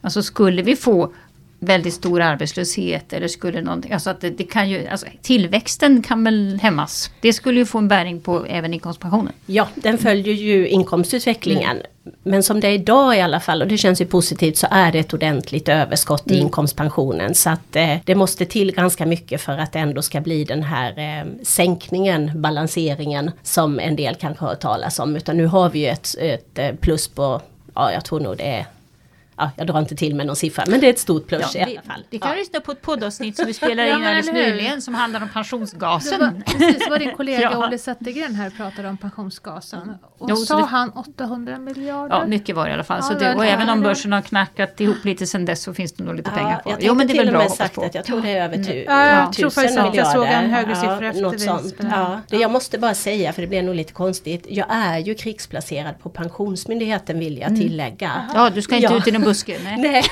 Alltså 0.00 0.22
skulle 0.22 0.62
vi 0.62 0.76
få 0.76 1.12
väldigt 1.60 1.94
stor 1.94 2.20
arbetslöshet 2.20 3.12
eller 3.12 3.28
skulle 3.28 3.60
någonting, 3.60 3.92
alltså 3.92 4.10
att 4.10 4.20
det, 4.20 4.30
det, 4.30 4.44
kan 4.44 4.70
ju, 4.70 4.86
alltså 4.86 5.06
tillväxten 5.22 6.02
kan 6.02 6.24
väl 6.24 6.58
hämmas. 6.62 7.10
Det 7.20 7.32
skulle 7.32 7.58
ju 7.58 7.66
få 7.66 7.78
en 7.78 7.88
bäring 7.88 8.20
på 8.20 8.46
även 8.46 8.74
inkomstpensionen. 8.74 9.32
Ja, 9.46 9.68
den 9.74 9.98
följer 9.98 10.34
ju 10.34 10.68
inkomstutvecklingen. 10.68 11.70
Mm. 11.70 11.82
Men 12.22 12.42
som 12.42 12.60
det 12.60 12.68
är 12.68 12.72
idag 12.72 13.16
i 13.16 13.20
alla 13.20 13.40
fall, 13.40 13.62
och 13.62 13.68
det 13.68 13.78
känns 13.78 14.00
ju 14.00 14.06
positivt, 14.06 14.56
så 14.56 14.66
är 14.70 14.92
det 14.92 14.98
ett 14.98 15.14
ordentligt 15.14 15.68
överskott 15.68 16.26
mm. 16.26 16.38
i 16.38 16.42
inkomstpensionen. 16.42 17.34
Så 17.34 17.50
att 17.50 17.76
eh, 17.76 17.96
det 18.04 18.14
måste 18.14 18.44
till 18.44 18.72
ganska 18.72 19.06
mycket 19.06 19.40
för 19.40 19.58
att 19.58 19.72
det 19.72 19.78
ändå 19.78 20.02
ska 20.02 20.20
bli 20.20 20.44
den 20.44 20.62
här 20.62 20.98
eh, 20.98 21.26
sänkningen, 21.42 22.42
balanseringen, 22.42 23.30
som 23.42 23.78
en 23.78 23.96
del 23.96 24.14
kanske 24.14 24.44
har 24.44 24.48
hört 24.48 24.60
talas 24.60 24.98
om. 24.98 25.16
Utan 25.16 25.36
nu 25.36 25.46
har 25.46 25.70
vi 25.70 25.78
ju 25.78 25.86
ett, 25.86 26.14
ett 26.18 26.58
eh, 26.58 26.74
plus 26.80 27.08
på, 27.08 27.42
ja 27.74 27.92
jag 27.92 28.04
tror 28.04 28.20
nog 28.20 28.36
det 28.36 28.46
är 28.46 28.66
ja, 29.38 29.50
jag 29.56 29.66
drar 29.66 29.78
inte 29.78 29.96
till 29.96 30.14
med 30.14 30.26
någon 30.26 30.36
siffra, 30.36 30.64
men 30.66 30.80
det 30.80 30.86
är 30.86 30.90
ett 30.90 30.98
stort 30.98 31.26
plus 31.26 31.54
ja, 31.54 31.60
i 31.60 31.62
alla 31.62 31.82
fall. 31.82 32.04
Det 32.10 32.18
kan 32.18 32.30
ja. 32.30 32.36
lyssna 32.36 32.60
på 32.60 32.72
ett 32.72 32.82
poddavsnitt 32.82 33.36
som 33.36 33.46
vi 33.46 33.54
spelade 33.54 33.88
in 33.88 33.94
alldeles 33.94 34.32
nyligen 34.32 34.82
som 34.82 34.94
handlar 34.94 35.22
om 35.22 35.28
pensionsgasen. 35.28 36.20
Det 36.20 36.26
var, 36.26 36.58
precis, 36.58 36.90
var 36.90 36.98
din 36.98 37.14
kollega 37.16 37.40
ja. 37.52 37.66
Olle 37.66 37.78
Zettergren 37.78 38.34
här 38.34 38.50
pratade 38.50 38.88
om 38.88 38.96
pensionsgasen. 38.96 39.94
Och 40.18 40.30
jo, 40.30 40.36
sa 40.36 40.56
det, 40.56 40.64
han 40.64 40.90
800 40.90 41.58
miljarder? 41.58 42.16
Ja, 42.16 42.26
mycket 42.26 42.56
var 42.56 42.64
det 42.64 42.70
i 42.70 42.74
alla 42.74 42.84
fall. 42.84 42.98
Ja, 43.02 43.02
så 43.02 43.14
det, 43.14 43.34
och 43.34 43.44
även 43.44 43.68
om 43.68 43.80
börsen 43.80 44.12
har 44.12 44.22
knackat 44.22 44.80
ihop 44.80 45.04
lite 45.04 45.26
sedan 45.26 45.44
dess 45.44 45.62
så 45.62 45.74
finns 45.74 45.92
det 45.92 46.04
nog 46.04 46.14
lite 46.14 46.30
pengar 46.30 46.60
kvar. 46.60 46.76
Jo, 46.80 46.94
men 46.94 47.06
det 47.06 47.12
är 47.12 47.24
väl 47.24 47.30
bra 47.30 47.42
att 47.42 47.56
sagt 47.56 47.78
att 47.78 47.94
jag 47.94 48.04
tror 48.04 48.20
det 48.20 48.30
är 48.30 48.44
över 48.44 48.64
tu, 48.64 48.84
ja, 48.86 49.06
jag 49.06 49.32
tror 49.32 49.50
faktiskt 49.50 49.78
att 49.78 49.94
jag 49.94 50.06
såg 50.06 50.26
en 50.26 50.50
högre 50.50 50.74
siffra 50.74 51.08
efter 51.08 51.22
något 51.22 51.40
sånt. 51.40 51.74
Ja, 51.78 52.20
det 52.28 52.36
jag 52.36 52.50
måste 52.50 52.78
bara 52.78 52.94
säga, 52.94 53.32
för 53.32 53.42
det 53.42 53.48
blir 53.48 53.62
nog 53.62 53.74
lite 53.74 53.92
konstigt. 53.92 54.46
Jag 54.48 54.66
är 54.70 54.98
ju 54.98 55.14
krigsplacerad 55.14 55.98
på 56.02 56.08
Pensionsmyndigheten 56.08 57.18
vill 57.18 57.38
jag 57.38 57.48
mm. 57.48 57.60
tillägga. 57.60 58.30
Ja, 58.34 58.50
du 58.50 58.62
ska 58.62 58.76
inte 58.76 58.94
ut 58.94 59.06
i 59.06 59.12
någon 59.12 59.22
buske. 59.28 59.58
nej. 59.78 60.02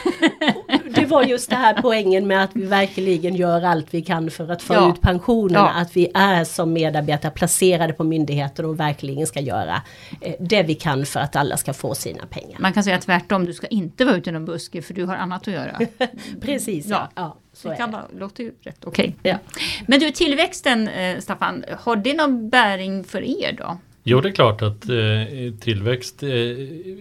det 0.95 1.07
var 1.07 1.23
just 1.23 1.51
det 1.51 1.57
här 1.57 1.79
poängen 1.83 2.27
med 2.27 2.45
att 2.45 2.51
vi 2.55 2.67
verkligen 2.67 3.35
gör 3.35 3.63
allt 3.63 3.87
vi 3.95 4.03
kan 4.03 4.31
för 4.31 4.49
att 4.49 4.63
få 4.63 4.75
ja. 4.75 4.91
ut 4.91 5.01
pensionerna. 5.01 5.73
Ja. 5.75 5.81
Att 5.81 5.97
vi 5.97 6.11
är 6.15 6.45
som 6.45 6.73
medarbetare 6.73 7.33
placerade 7.33 7.93
på 7.93 8.05
myndigheter 8.05 8.65
och 8.65 8.81
verkligen 8.81 9.27
ska 9.27 9.41
göra 9.41 9.83
eh, 10.21 10.35
det 10.41 10.63
vi 10.63 10.75
kan 10.75 11.07
för 11.07 11.21
att 11.21 11.37
alla 11.37 11.57
ska 11.57 11.75
få 11.75 11.95
sina 11.95 12.27
pengar. 12.27 12.61
Man 12.61 12.73
kan 12.73 12.85
säga 12.85 12.99
tvärtom, 12.99 13.45
du 13.45 13.53
ska 13.53 13.67
inte 13.67 14.05
vara 14.05 14.17
ute 14.17 14.31
i 14.31 14.33
någon 14.33 14.45
buske 14.45 14.83
för 14.83 14.95
du 14.95 15.05
har 15.05 15.17
annat 15.17 15.49
att 15.49 15.55
göra. 15.55 15.81
Precis, 16.41 16.87
ja. 16.87 17.11
ja. 17.15 17.37
Så 17.53 17.69
det 17.69 17.77
kan 17.77 17.91
vara, 17.91 18.05
låter 18.19 18.45
ju 18.45 18.53
rätt 18.61 18.85
okej. 18.85 19.15
Okay. 19.19 19.33
Ja. 19.33 19.39
Men 19.87 20.01
du, 20.01 20.11
tillväxten 20.11 20.89
eh, 20.89 21.19
Staffan, 21.19 21.65
har 21.79 21.97
det 21.97 22.15
någon 22.15 22.51
bäring 22.51 23.05
för 23.05 23.23
er 23.23 23.53
då? 23.53 23.79
Jo, 24.09 24.21
det 24.21 24.29
är 24.29 24.33
klart 24.33 24.63
att 24.63 24.89
eh, 24.89 25.55
tillväxt 25.61 26.23
eh, 26.23 26.31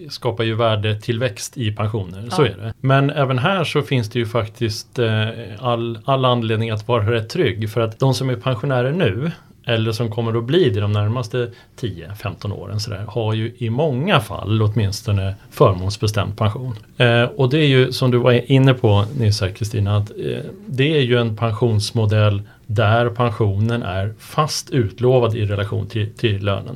skapar 0.10 0.44
ju 0.44 0.56
värdetillväxt 0.56 1.58
i 1.58 1.72
pensioner. 1.72 2.24
Ja. 2.30 2.36
Så 2.36 2.44
är 2.44 2.56
det. 2.58 2.74
Men 2.82 3.10
även 3.10 3.40
här 3.40 3.64
så 3.64 3.82
finns 3.82 4.10
det 4.10 4.20
ju 4.20 4.26
faktiskt 4.26 5.00
eh, 5.00 5.28
all, 5.60 6.00
all 6.06 6.26
anledning 6.26 6.70
att 6.70 6.88
vara 6.88 7.12
rätt 7.12 7.30
trygg. 7.30 7.70
För 7.70 7.82
att 7.82 8.00
de 8.00 8.14
som 8.14 8.30
är 8.30 8.36
pensionärer 8.36 8.92
nu 8.92 9.32
eller 9.66 9.92
som 9.92 10.12
kommer 10.12 10.38
att 10.38 10.44
bli 10.44 10.70
det 10.70 10.80
de 10.80 10.92
närmaste 10.92 11.52
10-15 11.80 12.54
åren 12.54 12.80
så 12.80 12.90
där, 12.90 13.06
har 13.08 13.34
ju 13.34 13.54
i 13.58 13.70
många 13.70 14.20
fall 14.20 14.62
åtminstone 14.62 15.36
förmånsbestämd 15.52 16.38
pension. 16.38 16.76
Eh, 16.98 17.24
och 17.24 17.50
det 17.50 17.58
är 17.58 17.68
ju 17.68 17.92
som 17.92 18.12
du 18.12 18.18
var 18.18 18.52
inne 18.52 18.74
på 18.74 19.06
nyss 19.18 19.42
här 19.42 19.50
Kristina, 19.50 19.98
att 19.98 20.10
eh, 20.10 20.40
det 20.66 20.98
är 20.98 21.02
ju 21.02 21.18
en 21.18 21.38
pensionsmodell 21.38 22.42
där 22.66 23.10
pensionen 23.10 23.84
är 23.84 24.14
fast 24.20 24.70
utlovad 24.70 25.36
i 25.36 25.46
relation 25.46 25.88
till, 25.88 26.14
till 26.14 26.46
lönen. 26.46 26.76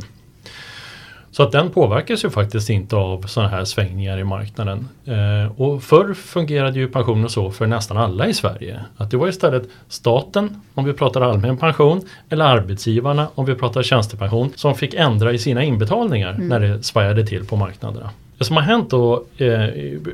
Så 1.31 1.43
att 1.43 1.51
den 1.51 1.69
påverkas 1.69 2.25
ju 2.25 2.29
faktiskt 2.29 2.69
inte 2.69 2.95
av 2.95 3.21
sådana 3.21 3.49
här 3.49 3.65
svängningar 3.65 4.17
i 4.17 4.23
marknaden. 4.23 4.87
Eh, 5.05 5.61
och 5.61 5.83
förr 5.83 6.13
fungerade 6.13 6.79
ju 6.79 6.87
pensionen 6.87 7.29
så 7.29 7.51
för 7.51 7.67
nästan 7.67 7.97
alla 7.97 8.27
i 8.27 8.33
Sverige. 8.33 8.79
Att 8.97 9.11
det 9.11 9.17
var 9.17 9.27
istället 9.27 9.63
staten, 9.87 10.61
om 10.73 10.85
vi 10.85 10.93
pratar 10.93 11.21
allmän 11.21 11.57
pension, 11.57 12.01
eller 12.29 12.45
arbetsgivarna, 12.45 13.27
om 13.35 13.45
vi 13.45 13.55
pratar 13.55 13.83
tjänstepension, 13.83 14.51
som 14.55 14.75
fick 14.75 14.93
ändra 14.93 15.33
i 15.33 15.37
sina 15.37 15.63
inbetalningar 15.63 16.33
mm. 16.33 16.47
när 16.47 16.59
det 16.59 16.83
svajade 16.83 17.25
till 17.25 17.45
på 17.45 17.55
marknaderna. 17.55 18.09
Det 18.37 18.45
som 18.45 18.55
har 18.55 18.63
hänt 18.63 18.89
då 18.89 19.23
eh, 19.37 19.67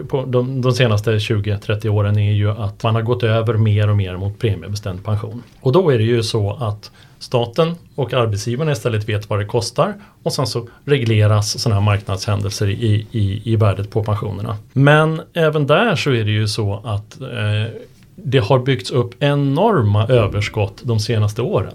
på 0.07 0.25
de, 0.25 0.61
de 0.61 0.71
senaste 0.71 1.11
20-30 1.11 1.89
åren 1.89 2.17
är 2.17 2.31
ju 2.31 2.51
att 2.51 2.83
man 2.83 2.95
har 2.95 3.01
gått 3.01 3.23
över 3.23 3.53
mer 3.53 3.89
och 3.89 3.97
mer 3.97 4.17
mot 4.17 4.39
premiebestämd 4.39 5.03
pension. 5.03 5.43
Och 5.61 5.71
då 5.71 5.89
är 5.89 5.97
det 5.97 6.03
ju 6.03 6.23
så 6.23 6.53
att 6.53 6.91
staten 7.25 7.75
och 7.95 8.13
arbetsgivarna 8.13 8.71
istället 8.71 9.09
vet 9.09 9.29
vad 9.29 9.39
det 9.39 9.45
kostar 9.45 9.93
och 10.23 10.33
sen 10.33 10.47
så 10.47 10.67
regleras 10.85 11.59
sådana 11.59 11.81
här 11.81 11.85
marknadshändelser 11.85 12.69
i, 12.69 13.07
i, 13.11 13.41
i 13.43 13.55
värdet 13.55 13.89
på 13.89 14.03
pensionerna. 14.03 14.57
Men 14.73 15.21
även 15.33 15.67
där 15.67 15.95
så 15.95 16.11
är 16.11 16.23
det 16.23 16.31
ju 16.31 16.47
så 16.47 16.81
att 16.83 17.21
eh, 17.21 17.73
det 18.15 18.39
har 18.39 18.59
byggts 18.59 18.91
upp 18.91 19.23
enorma 19.23 20.07
överskott 20.07 20.81
de 20.83 20.99
senaste 20.99 21.41
åren. 21.41 21.73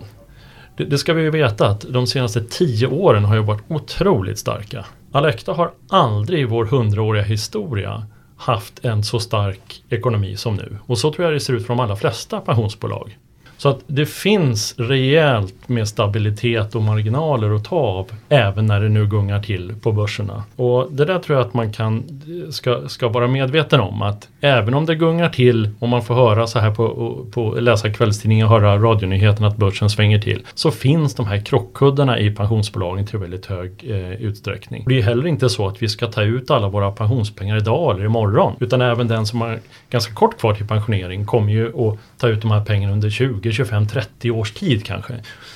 Det, 0.76 0.84
det 0.84 0.98
ska 0.98 1.14
vi 1.14 1.22
ju 1.22 1.30
veta 1.30 1.66
att 1.66 1.80
de 1.80 2.06
senaste 2.06 2.44
tio 2.44 2.86
åren 2.86 3.24
har 3.24 3.34
ju 3.34 3.42
varit 3.42 3.62
otroligt 3.68 4.38
starka. 4.38 4.84
Alecta 5.12 5.52
har 5.52 5.70
aldrig 5.88 6.40
i 6.40 6.44
vår 6.44 6.64
hundraåriga 6.64 7.22
historia 7.22 8.06
haft 8.36 8.84
en 8.84 9.04
så 9.04 9.20
stark 9.20 9.82
ekonomi 9.88 10.36
som 10.36 10.54
nu. 10.54 10.78
Och 10.86 10.98
så 10.98 11.12
tror 11.12 11.24
jag 11.24 11.34
det 11.34 11.40
ser 11.40 11.52
ut 11.52 11.66
för 11.66 11.74
de 11.74 11.80
allra 11.80 11.96
flesta 11.96 12.40
pensionsbolag. 12.40 13.16
Så 13.60 13.68
att 13.68 13.80
det 13.86 14.06
finns 14.06 14.74
rejält 14.78 15.68
med 15.68 15.88
stabilitet 15.88 16.74
och 16.74 16.82
marginaler 16.82 17.56
att 17.56 17.64
ta 17.64 17.76
av 17.76 18.10
även 18.28 18.66
när 18.66 18.80
det 18.80 18.88
nu 18.88 19.06
gungar 19.06 19.42
till 19.42 19.74
på 19.82 19.92
börserna. 19.92 20.44
Och 20.56 20.88
det 20.92 21.04
där 21.04 21.18
tror 21.18 21.38
jag 21.38 21.46
att 21.46 21.54
man 21.54 21.72
kan, 21.72 22.22
ska, 22.50 22.88
ska 22.88 23.08
vara 23.08 23.28
medveten 23.28 23.80
om 23.80 24.02
att 24.02 24.28
även 24.40 24.74
om 24.74 24.86
det 24.86 24.94
gungar 24.94 25.28
till 25.28 25.70
och 25.78 25.88
man 25.88 26.02
får 26.02 26.14
höra 26.14 26.46
så 26.46 26.58
här 26.58 26.70
på, 26.70 27.16
på 27.30 27.54
läsa 27.60 27.90
kvällstidningen 27.90 28.46
och 28.46 28.52
höra 28.52 28.78
radionyheten 28.78 29.44
att 29.44 29.56
börsen 29.56 29.90
svänger 29.90 30.18
till 30.18 30.46
så 30.54 30.70
finns 30.70 31.14
de 31.14 31.26
här 31.26 31.44
krockkuddarna 31.44 32.18
i 32.18 32.30
pensionsbolagen 32.30 33.06
till 33.06 33.18
väldigt 33.18 33.46
hög 33.46 33.70
eh, 33.86 34.12
utsträckning. 34.12 34.84
Det 34.86 34.98
är 34.98 35.02
heller 35.02 35.26
inte 35.26 35.48
så 35.48 35.68
att 35.68 35.82
vi 35.82 35.88
ska 35.88 36.06
ta 36.06 36.22
ut 36.22 36.50
alla 36.50 36.68
våra 36.68 36.90
pensionspengar 36.90 37.56
idag 37.56 37.94
eller 37.94 38.04
imorgon 38.04 38.56
utan 38.60 38.80
även 38.80 39.08
den 39.08 39.26
som 39.26 39.40
har 39.40 39.58
ganska 39.90 40.14
kort 40.14 40.38
kvar 40.38 40.54
till 40.54 40.66
pensionering 40.66 41.24
kommer 41.24 41.52
ju 41.52 41.66
att 41.68 41.98
ta 42.18 42.28
ut 42.28 42.42
de 42.42 42.50
här 42.50 42.64
pengarna 42.64 42.92
under 42.92 43.10
20 43.10 43.49
20, 43.52 43.64
25, 43.64 43.86
30 43.86 44.30
års 44.30 44.52
tid 44.52 44.84
kanske. 44.84 45.14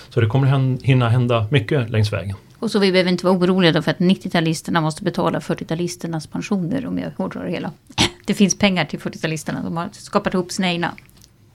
Så 0.09 0.21
det 0.21 0.27
kommer 0.27 0.85
hinna 0.85 1.09
hända 1.09 1.47
mycket 1.51 1.91
längs 1.91 2.13
vägen. 2.13 2.37
Och 2.59 2.71
så 2.71 2.79
vi 2.79 2.93
behöver 2.93 3.11
inte 3.11 3.27
vara 3.27 3.39
oroliga 3.39 3.73
då 3.73 3.83
för 3.83 3.91
att 3.91 3.99
90-talisterna 3.99 4.81
måste 4.81 5.03
betala 5.03 5.39
40-talisternas 5.39 6.29
pensioner 6.33 6.87
om 6.87 6.99
jag 6.99 7.11
hårdrar 7.17 7.45
det 7.45 7.51
hela. 7.51 7.73
Det 8.27 8.35
finns 8.35 8.59
pengar 8.59 8.85
till 8.85 8.99
40-talisterna, 8.99 9.65
de 9.65 9.77
har 9.77 9.89
skapat 9.93 10.35
ihop 10.35 10.53
sina 10.53 10.73
egna. 10.73 10.95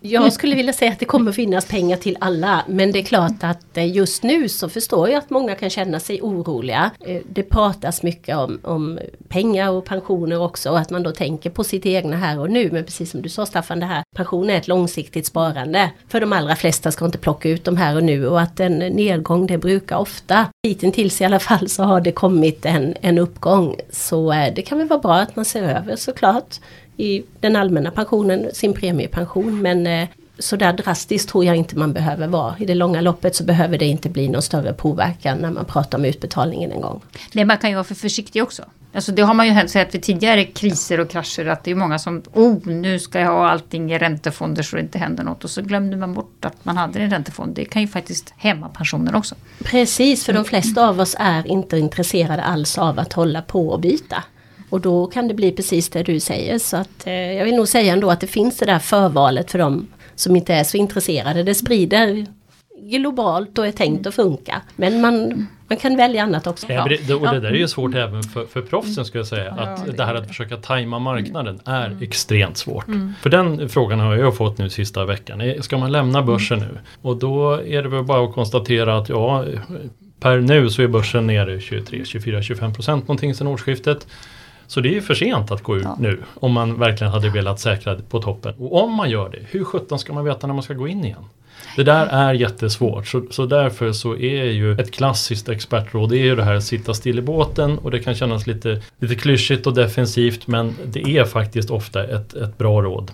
Jag 0.02 0.34
skulle 0.34 0.56
vilja 0.56 0.74
säga 0.74 0.92
att 0.92 1.00
det 1.00 1.06
kommer 1.06 1.32
finnas 1.32 1.66
pengar 1.66 1.98
till 1.98 2.18
alla 2.22 2.64
men 2.68 2.92
det 2.92 3.00
är 3.00 3.04
klart 3.04 3.44
att 3.44 3.78
eh, 3.78 3.92
just 3.96 4.24
nu 4.24 4.50
så 4.50 4.70
förstår 4.70 5.10
jag 5.10 5.18
att 5.18 5.30
många 5.30 5.56
kan 5.56 5.70
känna 5.70 6.00
sig 6.00 6.22
oroliga. 6.22 6.92
Eh, 7.00 7.22
det 7.30 7.44
pratas 7.44 8.04
mycket 8.04 8.38
om, 8.38 8.60
om 8.64 9.00
pengar 9.28 9.70
och 9.70 9.86
pensioner 9.86 10.42
också 10.42 10.70
och 10.70 10.80
att 10.80 10.90
man 10.90 11.04
då 11.04 11.12
tänker 11.12 11.50
på 11.50 11.64
sitt 11.64 11.86
egna 11.86 12.18
här 12.18 12.40
och 12.40 12.50
nu. 12.50 12.70
Men 12.72 12.86
precis 12.86 13.12
som 13.12 13.22
du 13.22 13.30
sa 13.30 13.46
Staffan, 13.46 13.80
det 13.80 13.86
här 13.86 14.04
pension 14.16 14.50
är 14.50 14.58
ett 14.58 14.68
långsiktigt 14.68 15.26
sparande. 15.26 15.92
För 16.08 16.22
de 16.22 16.34
allra 16.34 16.56
flesta 16.56 16.92
ska 16.92 17.06
inte 17.06 17.18
plocka 17.18 17.50
ut 17.50 17.64
dem 17.64 17.78
här 17.78 17.96
och 17.96 18.04
nu 18.04 18.28
och 18.28 18.42
att 18.42 18.60
en 18.60 18.80
nedgång 18.80 19.48
det 19.48 19.58
brukar 19.58 19.98
ofta, 19.98 20.46
hittills 20.64 21.22
i 21.22 21.26
alla 21.26 21.40
fall 21.40 21.70
så 21.70 21.84
har 21.84 22.02
det 22.02 22.12
kommit 22.12 22.66
en, 22.66 22.96
en 23.02 23.18
uppgång. 23.18 23.76
Så 23.92 24.32
eh, 24.32 24.54
det 24.54 24.62
kan 24.62 24.78
väl 24.78 24.88
vara 24.88 25.00
bra 25.00 25.16
att 25.16 25.36
man 25.36 25.46
ser 25.46 25.64
över 25.64 25.96
såklart 25.96 26.60
i 27.00 27.24
den 27.40 27.56
allmänna 27.56 27.92
pensionen, 27.92 28.50
sin 28.54 28.74
premiepension. 28.74 29.62
Men 29.62 29.88
eh, 29.88 30.08
så 30.40 30.56
där 30.56 30.74
drastiskt 30.74 31.30
tror 31.30 31.46
jag 31.46 31.56
inte 31.56 31.78
man 31.78 31.94
behöver 31.94 32.28
vara. 32.28 32.56
I 32.60 32.66
det 32.66 32.76
långa 32.76 33.02
loppet 33.02 33.36
så 33.36 33.44
behöver 33.44 33.78
det 33.78 33.86
inte 33.86 34.10
bli 34.10 34.30
någon 34.30 34.42
större 34.42 34.74
påverkan 34.74 35.38
när 35.38 35.52
man 35.52 35.66
pratar 35.66 35.98
om 35.98 36.06
utbetalningen 36.06 36.72
en 36.72 36.82
gång. 36.82 37.02
Nej, 37.34 37.46
man 37.46 37.58
kan 37.58 37.70
ju 37.70 37.76
vara 37.76 37.84
för 37.84 37.96
försiktig 37.96 38.44
också. 38.44 38.64
Alltså 38.94 39.12
det 39.12 39.22
har 39.22 39.34
man 39.34 39.48
ju 39.48 39.68
sett 39.68 39.96
vid 39.96 40.04
tidigare 40.04 40.44
kriser 40.44 41.00
och 41.00 41.10
krascher 41.10 41.46
att 41.46 41.64
det 41.64 41.72
är 41.72 41.76
många 41.76 42.00
som 42.00 42.24
oh 42.34 42.68
nu 42.68 43.00
ska 43.00 43.20
jag 43.20 43.28
ha 43.28 43.50
allting 43.50 43.92
i 43.92 43.98
räntefonder 43.98 44.64
så 44.64 44.76
det 44.76 44.82
inte 44.82 44.98
händer 44.98 45.24
något 45.24 45.44
och 45.44 45.50
så 45.50 45.62
glömde 45.62 45.98
man 45.98 46.14
bort 46.14 46.46
att 46.46 46.66
man 46.66 46.78
hade 46.78 47.00
en 47.00 47.10
räntefond. 47.10 47.56
Det 47.56 47.66
kan 47.66 47.82
ju 47.82 47.88
faktiskt 47.88 48.34
hämma 48.38 48.70
pensionen 48.70 49.16
också. 49.16 49.36
Precis, 49.64 50.26
för 50.26 50.34
de 50.34 50.46
flesta 50.46 50.90
av 50.90 51.00
oss 51.00 51.16
är 51.20 51.48
inte 51.48 51.78
intresserade 51.78 52.44
alls 52.44 52.78
av 52.78 53.00
att 53.00 53.14
hålla 53.14 53.42
på 53.42 53.70
och 53.70 53.80
byta. 53.80 54.24
Och 54.70 54.82
då 54.82 55.08
kan 55.08 55.28
det 55.28 55.34
bli 55.34 55.52
precis 55.52 55.90
det 55.90 56.04
du 56.04 56.20
säger. 56.20 56.60
Så 56.60 56.78
att, 56.78 57.08
eh, 57.08 57.14
jag 57.14 57.46
vill 57.46 57.56
nog 57.56 57.68
säga 57.68 57.94
ändå 57.94 58.12
att 58.12 58.22
det 58.22 58.28
finns 58.28 58.58
det 58.58 58.66
där 58.66 58.80
förvalet 58.80 59.52
för 59.52 59.60
dem 59.60 59.88
som 60.16 60.36
inte 60.36 60.54
är 60.54 60.64
så 60.64 60.78
intresserade. 60.78 61.44
Det 61.44 61.56
sprider 61.56 62.26
globalt 62.82 63.58
och 63.58 63.68
är 63.68 63.72
tänkt 63.72 64.08
att 64.08 64.16
funka. 64.16 64.62
Men 64.76 65.02
man, 65.02 65.48
man 65.68 65.78
kan 65.78 65.98
välja 65.98 66.24
annat 66.24 66.48
också. 66.48 66.68
Ja, 66.70 66.88
det, 67.08 67.14
och 67.14 67.34
det 67.34 67.40
där 67.40 67.50
är 67.50 67.56
ju 67.56 67.68
svårt 67.68 67.96
även 67.96 68.24
för, 68.24 68.46
för 68.46 68.62
proffsen 68.62 69.06
skulle 69.06 69.20
jag 69.20 69.28
säga. 69.28 69.52
Att 69.52 69.80
ja, 69.80 69.86
det, 69.86 69.92
det 69.92 70.06
här 70.06 70.16
att 70.16 70.28
försöka 70.28 70.58
tajma 70.58 71.00
marknaden 71.00 71.60
är 71.66 71.86
mm. 71.86 72.04
extremt 72.04 72.58
svårt. 72.58 72.88
Mm. 72.88 73.14
För 73.22 73.30
den 73.30 73.70
frågan 73.70 74.00
har 74.00 74.16
jag 74.16 74.38
fått 74.38 74.58
nu 74.58 74.70
sista 74.70 75.06
veckan. 75.06 75.54
Ska 75.62 75.78
man 75.78 75.92
lämna 75.92 76.22
börsen 76.24 76.58
mm. 76.58 76.70
nu? 76.74 76.80
Och 77.02 77.18
då 77.18 77.54
är 77.54 77.84
det 77.84 77.90
väl 77.90 78.04
bara 78.04 78.26
att 78.26 78.34
konstatera 78.34 78.98
att 78.98 79.10
ja 79.10 79.46
Per 80.20 80.40
nu 80.40 80.70
så 80.70 80.82
är 80.82 80.88
börsen 80.88 81.28
nere 81.28 81.60
23, 81.60 82.06
24, 82.06 82.42
25 82.42 82.74
procent 82.74 83.04
någonting 83.04 83.36
sedan 83.36 83.48
årsskiftet. 83.48 84.08
Så 84.70 84.82
det 84.82 84.98
är 84.98 85.02
för 85.02 85.14
sent 85.14 85.52
att 85.52 85.64
gå 85.64 85.78
ut 85.78 85.84
Ja. 85.84 85.98
nu 86.00 86.20
om 86.36 86.52
man 86.52 86.80
verkligen 86.80 87.14
hade 87.14 87.30
velat 87.30 87.60
säkra 87.60 87.96
på 88.10 88.22
toppen. 88.22 88.54
Och 88.58 88.84
om 88.84 88.94
man 88.94 89.10
gör 89.10 89.30
det, 89.30 89.40
hur 89.50 89.64
sjutton 89.64 90.00
ska 90.00 90.14
man 90.14 90.26
veta 90.26 90.48
när 90.48 90.54
man 90.54 90.64
ska 90.64 90.74
gå 90.74 90.88
in 90.88 91.06
igen? 91.06 91.26
Det 91.76 91.84
där 91.84 92.06
är 92.06 92.34
jättesvårt 92.34 93.08
så, 93.08 93.24
så 93.32 93.46
därför 93.46 93.92
så 93.92 94.16
är 94.16 94.44
ju 94.44 94.74
ett 94.74 94.92
klassiskt 94.92 95.50
expertråd 95.50 96.10
det 96.10 96.18
är 96.18 96.24
ju 96.24 96.36
det 96.36 96.44
här 96.44 96.54
att 96.54 96.64
sitta 96.64 96.94
still 96.94 97.20
i 97.20 97.22
båten 97.22 97.78
och 97.78 97.92
det 97.92 98.00
kan 98.00 98.16
kännas 98.16 98.48
lite, 98.48 98.82
lite 99.00 99.16
klyschigt 99.16 99.68
och 99.68 99.74
defensivt 99.74 100.48
men 100.48 100.76
det 100.86 101.18
är 101.18 101.26
faktiskt 101.26 101.70
ofta 101.70 102.04
ett, 102.04 102.34
ett 102.34 102.58
bra 102.58 102.82
råd. 102.82 103.12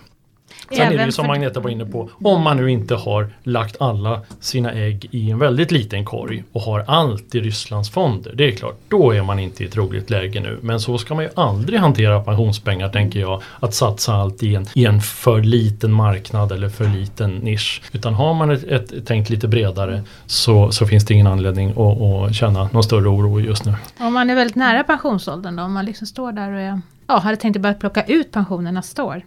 Sen 0.70 0.80
är 0.80 0.90
det 0.90 0.96
Även 0.96 1.06
ju 1.06 1.12
som 1.12 1.30
Agneta 1.30 1.60
var 1.60 1.70
inne 1.70 1.86
på, 1.86 2.10
om 2.24 2.42
man 2.42 2.58
nu 2.58 2.72
inte 2.72 2.96
har 2.96 3.30
lagt 3.44 3.82
alla 3.82 4.22
sina 4.40 4.72
ägg 4.72 5.08
i 5.12 5.32
en 5.32 5.40
väldigt 5.40 5.72
liten 5.72 6.06
korg 6.06 6.44
och 6.52 6.62
har 6.62 6.84
allt 6.88 7.36
i 7.36 7.42
Rysslands 7.42 7.90
fonder. 7.90 8.34
Det 8.36 8.48
är 8.48 8.52
klart, 8.52 8.80
då 8.88 9.12
är 9.12 9.24
man 9.24 9.40
inte 9.40 9.64
i 9.64 9.68
ett 9.68 9.78
roligt 9.78 10.10
läge 10.10 10.40
nu. 10.40 10.60
Men 10.62 10.80
så 10.80 10.98
ska 10.98 11.16
man 11.16 11.24
ju 11.24 11.30
aldrig 11.36 11.80
hantera 11.80 12.22
pensionspengar 12.22 12.90
tänker 12.90 13.20
jag. 13.20 13.42
Att 13.60 13.74
satsa 13.74 14.14
allt 14.14 14.44
i 14.44 14.56
en, 14.56 14.66
i 14.74 14.86
en 14.86 15.02
för 15.02 15.42
liten 15.42 15.92
marknad 15.92 16.52
eller 16.52 16.70
för 16.70 16.86
liten 16.86 17.36
nisch. 17.36 17.82
Utan 17.92 18.14
har 18.14 18.34
man 18.34 18.52
ett, 18.52 18.64
ett 18.64 19.08
tänkt 19.08 19.30
lite 19.30 19.48
bredare 19.48 20.04
så, 20.26 20.72
så 20.72 20.86
finns 20.86 21.06
det 21.06 21.14
ingen 21.14 21.28
anledning 21.28 21.70
att, 21.70 22.02
att 22.02 22.36
känna 22.36 22.70
någon 22.74 22.84
större 22.84 23.08
oro 23.08 23.40
just 23.40 23.66
nu. 23.66 23.74
Om 24.00 24.14
man 24.14 24.30
är 24.30 24.36
väldigt 24.36 24.56
nära 24.56 24.84
pensionsåldern 24.84 25.56
då, 25.56 25.64
om 25.64 25.74
man 25.74 25.86
liksom 25.86 26.08
står 26.08 26.32
där 26.32 26.52
och 26.52 26.60
är, 26.60 26.82
ja, 27.08 27.18
hade 27.18 27.38
tänkt 27.38 27.56
att 27.56 27.62
börja 27.62 27.76
plocka 27.76 28.04
ut 28.04 28.32
pensionen 28.32 28.74
nästa 28.74 29.04
år. 29.04 29.22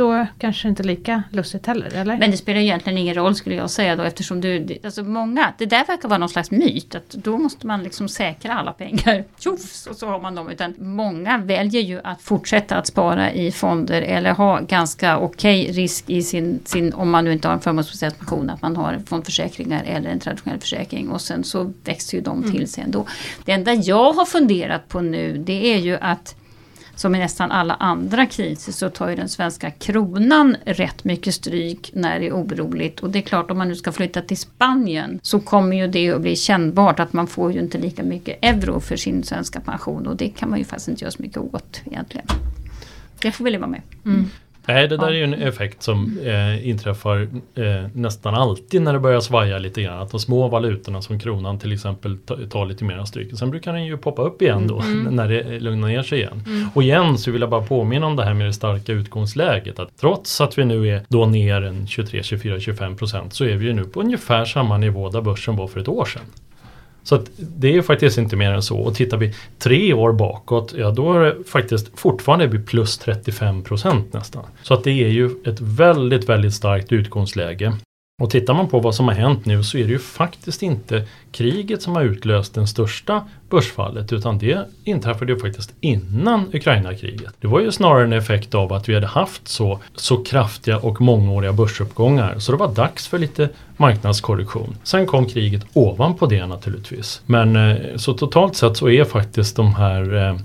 Då 0.00 0.26
kanske 0.38 0.68
inte 0.68 0.82
lika 0.82 1.22
lustigt 1.30 1.66
heller, 1.66 1.94
eller? 1.94 2.16
Men 2.18 2.30
det 2.30 2.36
spelar 2.36 2.60
egentligen 2.60 2.98
ingen 2.98 3.14
roll 3.14 3.34
skulle 3.34 3.54
jag 3.54 3.70
säga 3.70 3.96
då 3.96 4.02
eftersom 4.02 4.40
du, 4.40 4.78
alltså 4.84 5.02
många, 5.02 5.52
det 5.58 5.66
där 5.66 5.84
verkar 5.86 6.08
vara 6.08 6.18
någon 6.18 6.28
slags 6.28 6.50
myt 6.50 6.94
att 6.94 7.10
då 7.10 7.38
måste 7.38 7.66
man 7.66 7.82
liksom 7.82 8.08
säkra 8.08 8.54
alla 8.54 8.72
pengar. 8.72 9.24
Tjoff, 9.38 9.86
och 9.90 9.96
så 9.96 10.06
har 10.06 10.20
man 10.20 10.34
dem. 10.34 10.48
Utan 10.50 10.74
många 10.78 11.38
väljer 11.38 11.82
ju 11.82 12.00
att 12.04 12.22
fortsätta 12.22 12.76
att 12.76 12.86
spara 12.86 13.32
i 13.32 13.52
fonder 13.52 14.02
eller 14.02 14.32
ha 14.32 14.60
ganska 14.60 15.18
okej 15.18 15.72
risk 15.72 16.10
i 16.10 16.22
sin, 16.22 16.60
sin, 16.64 16.92
om 16.92 17.10
man 17.10 17.24
nu 17.24 17.32
inte 17.32 17.48
har 17.48 17.54
en 17.54 17.60
förmånsbaserad 17.60 18.18
pension, 18.18 18.50
att 18.50 18.62
man 18.62 18.76
har 18.76 19.02
fondförsäkringar 19.06 19.84
eller 19.84 20.10
en 20.10 20.20
traditionell 20.20 20.60
försäkring 20.60 21.08
och 21.08 21.20
sen 21.20 21.44
så 21.44 21.72
växer 21.84 22.18
ju 22.18 22.22
de 22.22 22.52
till 22.52 22.68
sig 22.68 22.84
ändå. 22.84 23.06
Det 23.44 23.52
enda 23.52 23.74
jag 23.74 24.12
har 24.12 24.24
funderat 24.24 24.88
på 24.88 25.00
nu 25.00 25.38
det 25.38 25.74
är 25.74 25.78
ju 25.78 25.96
att 25.96 26.34
som 27.00 27.14
i 27.14 27.18
nästan 27.18 27.52
alla 27.52 27.74
andra 27.74 28.26
kriser 28.26 28.72
så 28.72 28.90
tar 28.90 29.08
ju 29.08 29.16
den 29.16 29.28
svenska 29.28 29.70
kronan 29.70 30.56
rätt 30.64 31.04
mycket 31.04 31.34
stryk 31.34 31.90
när 31.94 32.20
det 32.20 32.26
är 32.26 32.32
oroligt. 32.32 33.00
Och 33.00 33.10
det 33.10 33.18
är 33.18 33.22
klart 33.22 33.50
om 33.50 33.58
man 33.58 33.68
nu 33.68 33.76
ska 33.76 33.92
flytta 33.92 34.22
till 34.22 34.36
Spanien 34.36 35.20
så 35.22 35.40
kommer 35.40 35.76
ju 35.76 35.86
det 35.86 36.10
att 36.10 36.20
bli 36.20 36.36
kännbart 36.36 37.00
att 37.00 37.12
man 37.12 37.26
får 37.26 37.52
ju 37.52 37.60
inte 37.60 37.78
lika 37.78 38.02
mycket 38.02 38.38
euro 38.42 38.80
för 38.80 38.96
sin 38.96 39.22
svenska 39.22 39.60
pension. 39.60 40.06
Och 40.06 40.16
det 40.16 40.28
kan 40.28 40.50
man 40.50 40.58
ju 40.58 40.64
faktiskt 40.64 40.88
inte 40.88 41.04
göra 41.04 41.12
så 41.12 41.22
mycket 41.22 41.38
åt 41.38 41.80
egentligen. 41.84 42.26
Det 43.18 43.32
får 43.32 43.44
vi 43.44 43.50
leva 43.50 43.66
med. 43.66 43.82
Mm. 44.04 44.30
Nej, 44.66 44.88
det 44.88 44.96
där 44.96 45.06
är 45.06 45.12
ju 45.12 45.24
en 45.24 45.34
effekt 45.34 45.82
som 45.82 46.18
eh, 46.24 46.68
inträffar 46.68 47.28
eh, 47.54 47.64
nästan 47.94 48.34
alltid 48.34 48.82
när 48.82 48.92
det 48.92 48.98
börjar 48.98 49.20
svaja 49.20 49.58
lite 49.58 49.82
grann. 49.82 50.02
Att 50.02 50.10
de 50.10 50.20
små 50.20 50.48
valutorna 50.48 51.02
som 51.02 51.18
kronan 51.20 51.58
till 51.58 51.72
exempel 51.72 52.18
ta- 52.18 52.36
tar 52.50 52.66
lite 52.66 52.84
mer 52.84 53.04
stryk. 53.04 53.38
Sen 53.38 53.50
brukar 53.50 53.72
den 53.72 53.84
ju 53.86 53.96
poppa 53.96 54.22
upp 54.22 54.42
igen 54.42 54.66
då 54.66 54.82
när 55.10 55.28
det 55.28 55.60
lugnar 55.60 55.88
ner 55.88 56.02
sig 56.02 56.18
igen. 56.18 56.44
Och 56.74 56.82
igen 56.82 57.18
så 57.18 57.30
vill 57.30 57.40
jag 57.40 57.50
bara 57.50 57.62
påminna 57.62 58.06
om 58.06 58.16
det 58.16 58.24
här 58.24 58.34
med 58.34 58.46
det 58.46 58.52
starka 58.52 58.92
utgångsläget. 58.92 59.78
Att 59.78 59.88
trots 60.00 60.40
att 60.40 60.58
vi 60.58 60.64
nu 60.64 60.88
är 60.88 61.02
då 61.08 61.26
ner 61.26 61.62
en 61.62 61.86
23, 61.86 62.22
24, 62.22 62.60
25 62.60 62.96
procent 62.96 63.34
så 63.34 63.44
är 63.44 63.56
vi 63.56 63.66
ju 63.66 63.72
nu 63.72 63.84
på 63.84 64.00
ungefär 64.00 64.44
samma 64.44 64.76
nivå 64.78 65.08
där 65.08 65.20
börsen 65.20 65.56
var 65.56 65.66
för 65.68 65.80
ett 65.80 65.88
år 65.88 66.04
sedan. 66.04 66.22
Så 67.02 67.14
att 67.14 67.30
det 67.36 67.76
är 67.76 67.82
faktiskt 67.82 68.18
inte 68.18 68.36
mer 68.36 68.52
än 68.52 68.62
så. 68.62 68.78
Och 68.78 68.94
tittar 68.94 69.16
vi 69.16 69.34
tre 69.58 69.92
år 69.92 70.12
bakåt, 70.12 70.74
ja 70.76 70.90
då 70.90 71.12
är 71.12 71.20
det 71.20 71.36
faktiskt 71.44 71.98
fortfarande 71.98 72.46
vi 72.46 72.58
plus 72.58 72.98
35 72.98 73.62
procent 73.62 74.12
nästan. 74.12 74.44
Så 74.62 74.74
att 74.74 74.84
det 74.84 74.90
är 74.90 75.08
ju 75.08 75.30
ett 75.46 75.60
väldigt, 75.60 76.28
väldigt 76.28 76.54
starkt 76.54 76.92
utgångsläge. 76.92 77.72
Och 78.20 78.30
tittar 78.30 78.54
man 78.54 78.68
på 78.68 78.80
vad 78.80 78.94
som 78.94 79.08
har 79.08 79.14
hänt 79.14 79.46
nu 79.46 79.62
så 79.62 79.78
är 79.78 79.84
det 79.84 79.92
ju 79.92 79.98
faktiskt 79.98 80.62
inte 80.62 81.04
kriget 81.32 81.82
som 81.82 81.96
har 81.96 82.02
utlöst 82.02 82.54
den 82.54 82.66
största 82.66 83.24
börsfallet 83.50 84.12
utan 84.12 84.38
det 84.38 84.68
inträffade 84.84 85.32
ju 85.32 85.38
faktiskt 85.38 85.74
innan 85.80 86.54
Ukraina-kriget. 86.54 87.34
Det 87.40 87.46
var 87.46 87.60
ju 87.60 87.72
snarare 87.72 88.04
en 88.04 88.12
effekt 88.12 88.54
av 88.54 88.72
att 88.72 88.88
vi 88.88 88.94
hade 88.94 89.06
haft 89.06 89.48
så, 89.48 89.80
så 89.96 90.24
kraftiga 90.24 90.78
och 90.78 91.00
mångåriga 91.00 91.52
börsuppgångar 91.52 92.38
så 92.38 92.52
det 92.52 92.58
var 92.58 92.74
dags 92.74 93.08
för 93.08 93.18
lite 93.18 93.48
marknadskorrektion. 93.76 94.76
Sen 94.82 95.06
kom 95.06 95.26
kriget 95.26 95.64
ovanpå 95.72 96.26
det 96.26 96.46
naturligtvis. 96.46 97.22
Men 97.26 97.56
eh, 97.56 97.76
så 97.96 98.12
totalt 98.12 98.56
sett 98.56 98.76
så 98.76 98.88
är 98.88 99.04
faktiskt 99.04 99.56
de 99.56 99.74
här 99.74 100.14
eh, 100.14 100.36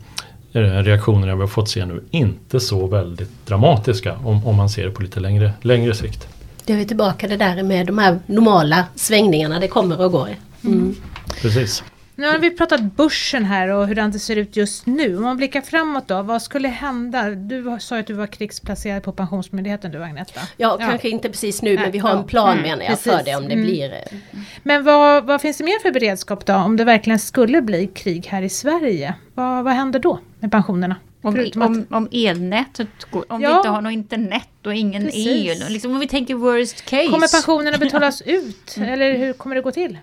eh, 0.63 0.83
reaktionerna 0.83 1.35
vi 1.35 1.41
har 1.41 1.47
fått 1.47 1.69
se 1.69 1.85
nu 1.85 2.03
inte 2.11 2.59
så 2.59 2.87
väldigt 2.87 3.47
dramatiska 3.47 4.15
om, 4.23 4.47
om 4.47 4.55
man 4.55 4.69
ser 4.69 4.85
det 4.85 4.91
på 4.91 5.01
lite 5.01 5.19
längre, 5.19 5.53
längre 5.61 5.93
sikt. 5.93 6.27
Det 6.65 6.73
är 6.73 6.77
vi 6.77 6.85
tillbaka 6.85 7.27
det 7.27 7.37
där 7.37 7.63
med 7.63 7.87
de 7.87 7.97
här 7.97 8.19
normala 8.25 8.85
svängningarna, 8.95 9.59
det 9.59 9.67
kommer 9.67 10.01
och 10.01 10.11
går. 10.11 10.29
Mm. 10.65 10.95
Precis. 11.41 11.83
Nu 12.17 12.27
har 12.27 12.37
vi 12.37 12.49
pratat 12.51 12.81
börsen 12.81 13.45
här 13.45 13.67
och 13.69 13.87
hur 13.87 13.95
det 13.95 14.19
ser 14.19 14.35
ut 14.35 14.55
just 14.55 14.85
nu. 14.85 15.17
Om 15.17 15.23
man 15.23 15.37
blickar 15.37 15.61
framåt 15.61 16.07
då, 16.07 16.21
vad 16.21 16.41
skulle 16.41 16.67
hända? 16.67 17.29
Du 17.29 17.77
sa 17.79 17.95
ju 17.95 18.01
att 18.01 18.07
du 18.07 18.13
var 18.13 18.27
krigsplacerad 18.27 19.03
på 19.03 19.11
Pensionsmyndigheten 19.11 19.91
du 19.91 20.03
Agneta. 20.03 20.41
Ja, 20.57 20.77
kanske 20.79 21.09
inte 21.09 21.29
precis 21.29 21.61
nu 21.61 21.73
Nej, 21.75 21.83
men 21.83 21.91
vi 21.91 21.97
har 21.97 22.09
en 22.09 22.17
ja. 22.17 22.23
plan 22.23 22.51
Mm, 22.57 22.61
menar 22.69 22.85
jag 22.85 22.99
för 22.99 23.11
precis. 23.11 23.25
det 23.25 23.35
om 23.35 23.43
det 23.47 23.53
Mm. 23.53 23.65
blir 23.65 23.93
eh, 23.93 24.17
Men 24.63 24.83
vad, 24.83 25.25
vad 25.25 25.41
finns 25.41 25.57
det 25.57 25.63
mer 25.63 25.81
för 25.81 25.91
beredskap 25.91 26.45
då 26.45 26.53
om 26.55 26.77
det 26.77 26.83
verkligen 26.83 27.19
skulle 27.19 27.61
bli 27.61 27.87
krig 27.87 28.27
här 28.27 28.41
i 28.41 28.49
Sverige? 28.49 29.13
Vad, 29.33 29.63
vad 29.63 29.73
händer 29.73 29.99
då 29.99 30.19
med 30.39 30.51
pensionerna? 30.51 30.95
Om, 31.25 31.51
om, 31.55 31.85
om 31.89 32.09
elnätet 32.11 32.87
går, 33.11 33.25
om 33.29 33.37
vi 33.39 33.43
Ja. 33.43 33.57
inte 33.57 33.69
har 33.69 33.81
något 33.81 33.93
internet 33.93 34.47
och 34.65 34.73
ingen 34.75 35.03
Precis. 35.05 35.27
el. 35.27 35.73
Liksom 35.73 35.91
om 35.91 35.99
vi 35.99 36.07
tänker 36.07 36.35
worst 36.35 36.81
case. 36.85 37.07
Kommer 37.07 37.27
pensionerna 37.31 37.77
betalas 37.85 38.21
ut? 38.21 38.75
Eller 38.77 39.17
hur 39.17 39.33
kommer 39.33 39.55
det 39.55 39.61
gå 39.61 39.71
till? 39.71 39.97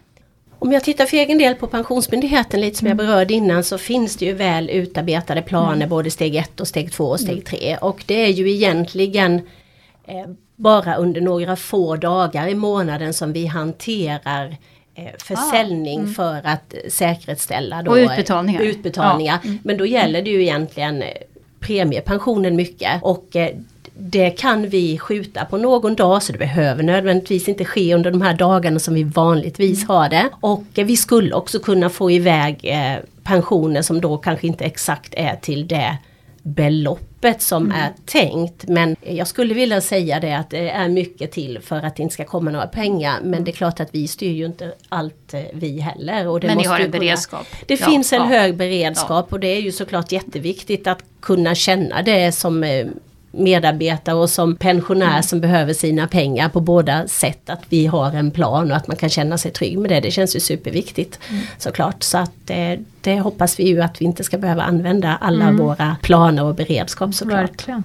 Om 0.58 0.72
jag 0.72 0.84
tittar 0.84 1.06
för 1.06 1.16
egen 1.16 1.38
del 1.38 1.54
på 1.54 1.66
Pensionsmyndigheten 1.66 2.60
lite 2.60 2.78
som 2.78 2.86
jag 2.86 2.94
Mm. 3.00 3.06
berörde 3.06 3.34
innan 3.34 3.64
så 3.64 3.78
finns 3.78 4.16
det 4.16 4.24
ju 4.24 4.32
väl 4.32 4.70
utarbetade 4.70 5.42
planer 5.42 5.86
både 5.86 6.10
steg 6.10 6.36
1 6.36 6.60
och 6.60 6.68
steg 6.68 6.92
2 6.92 7.04
och 7.04 7.20
Mm. 7.20 7.32
steg 7.32 7.44
3 7.60 7.76
och 7.80 8.02
det 8.06 8.14
är 8.24 8.28
ju 8.28 8.50
egentligen 8.50 9.34
eh, 10.06 10.26
bara 10.56 10.94
under 10.96 11.20
några 11.20 11.56
få 11.56 11.96
dagar 11.96 12.48
i 12.48 12.54
månaden 12.54 13.14
som 13.14 13.32
vi 13.32 13.46
hanterar 13.46 14.56
eh, 14.94 15.04
försäljning 15.18 16.08
för 16.08 16.40
att 16.44 16.74
säkerställa 16.88 17.82
då, 17.82 17.90
Och 17.90 17.98
eh, 17.98 18.10
utbetalningar. 18.10 18.60
utbetalningar. 18.60 19.38
Men 19.62 19.76
då 19.76 19.86
gäller 19.86 20.22
det 20.22 20.30
ju 20.30 20.42
egentligen 20.42 21.02
eh, 21.02 21.08
premiepensionen 21.60 22.56
mycket 22.56 23.02
och 23.02 23.36
det 23.94 24.30
kan 24.30 24.68
vi 24.68 24.98
skjuta 24.98 25.44
på 25.44 25.56
någon 25.56 25.94
dag 25.94 26.22
så 26.22 26.32
det 26.32 26.38
behöver 26.38 26.82
nödvändigtvis 26.82 27.48
inte 27.48 27.64
ske 27.64 27.94
under 27.94 28.10
de 28.10 28.22
här 28.22 28.34
dagarna 28.34 28.78
som 28.78 28.94
vi 28.94 29.02
vanligtvis 29.02 29.88
har 29.88 30.08
det. 30.08 30.28
Och 30.40 30.64
vi 30.74 30.96
skulle 30.96 31.34
också 31.34 31.58
kunna 31.58 31.90
få 31.90 32.10
iväg 32.10 32.76
pensioner 33.22 33.82
som 33.82 34.00
då 34.00 34.16
kanske 34.18 34.46
inte 34.46 34.64
exakt 34.64 35.14
är 35.16 35.36
till 35.36 35.68
det 35.68 35.98
beloppet 37.22 37.42
som 37.42 37.70
är 37.70 37.92
tänkt. 38.04 38.68
Men 38.68 38.96
jag 39.00 39.26
skulle 39.26 39.54
vilja 39.54 39.80
säga 39.80 40.20
det 40.20 40.32
att 40.32 40.50
det 40.50 40.70
är 40.70 40.88
mycket 40.88 41.32
till 41.32 41.58
för 41.60 41.76
att 41.76 41.96
det 41.96 42.02
inte 42.02 42.12
ska 42.14 42.24
komma 42.24 42.50
några 42.50 42.66
pengar. 42.66 43.20
Men 43.22 43.44
det 43.44 43.50
är 43.50 43.52
klart 43.52 43.80
att 43.80 43.88
vi 43.92 44.08
styr 44.08 44.30
ju 44.32 44.46
inte 44.46 44.74
allt 44.88 45.34
eh, 45.34 45.40
vi 45.52 45.80
heller. 45.80 46.28
Och 46.28 46.40
det 46.40 46.46
Men 46.46 46.56
ni 46.56 46.58
måste 46.58 46.70
har 46.70 46.78
ju 46.78 46.84
en 46.84 46.90
beredskap. 46.90 47.46
Det 47.66 47.80
Ja, 47.80 47.86
finns 47.86 48.12
en 48.12 48.20
ja. 48.20 48.26
hög 48.26 48.56
beredskap 48.56 49.32
och 49.32 49.40
det 49.40 49.46
är 49.48 49.60
ju 49.60 49.72
såklart 49.72 50.12
jätteviktigt 50.12 50.86
att 50.86 51.04
kunna 51.20 51.54
känna 51.54 52.02
det 52.02 52.32
som 52.32 52.64
eh, 52.64 52.86
medarbetare 53.32 54.14
och 54.14 54.30
som 54.30 54.56
pensionär 54.56 55.10
Mm. 55.10 55.22
som 55.22 55.40
behöver 55.40 55.72
sina 55.74 56.06
pengar 56.06 56.48
på 56.48 56.60
båda 56.60 57.08
sätt. 57.08 57.50
Att 57.50 57.62
vi 57.68 57.86
har 57.86 58.12
en 58.12 58.30
plan 58.30 58.70
och 58.70 58.76
att 58.76 58.86
man 58.88 58.96
kan 58.96 59.08
känna 59.08 59.38
sig 59.38 59.50
trygg 59.50 59.78
med 59.78 59.90
det. 59.90 60.00
Det 60.00 60.10
känns 60.10 60.36
ju 60.36 60.40
superviktigt 60.40 61.18
Mm. 61.30 61.42
såklart. 61.58 62.02
Så 62.02 62.18
att 62.18 62.50
eh, 62.50 62.78
det 63.00 63.20
hoppas 63.20 63.58
vi 63.60 63.68
ju 63.68 63.82
att 63.82 64.00
vi 64.00 64.04
inte 64.04 64.24
ska 64.24 64.38
behöva 64.38 64.62
använda 64.62 65.18
alla 65.20 65.44
Mm. 65.44 65.56
våra 65.56 65.96
planer 66.02 66.44
och 66.44 66.54
beredskap 66.54 67.14
såklart. 67.14 67.40
Verkligen. 67.50 67.82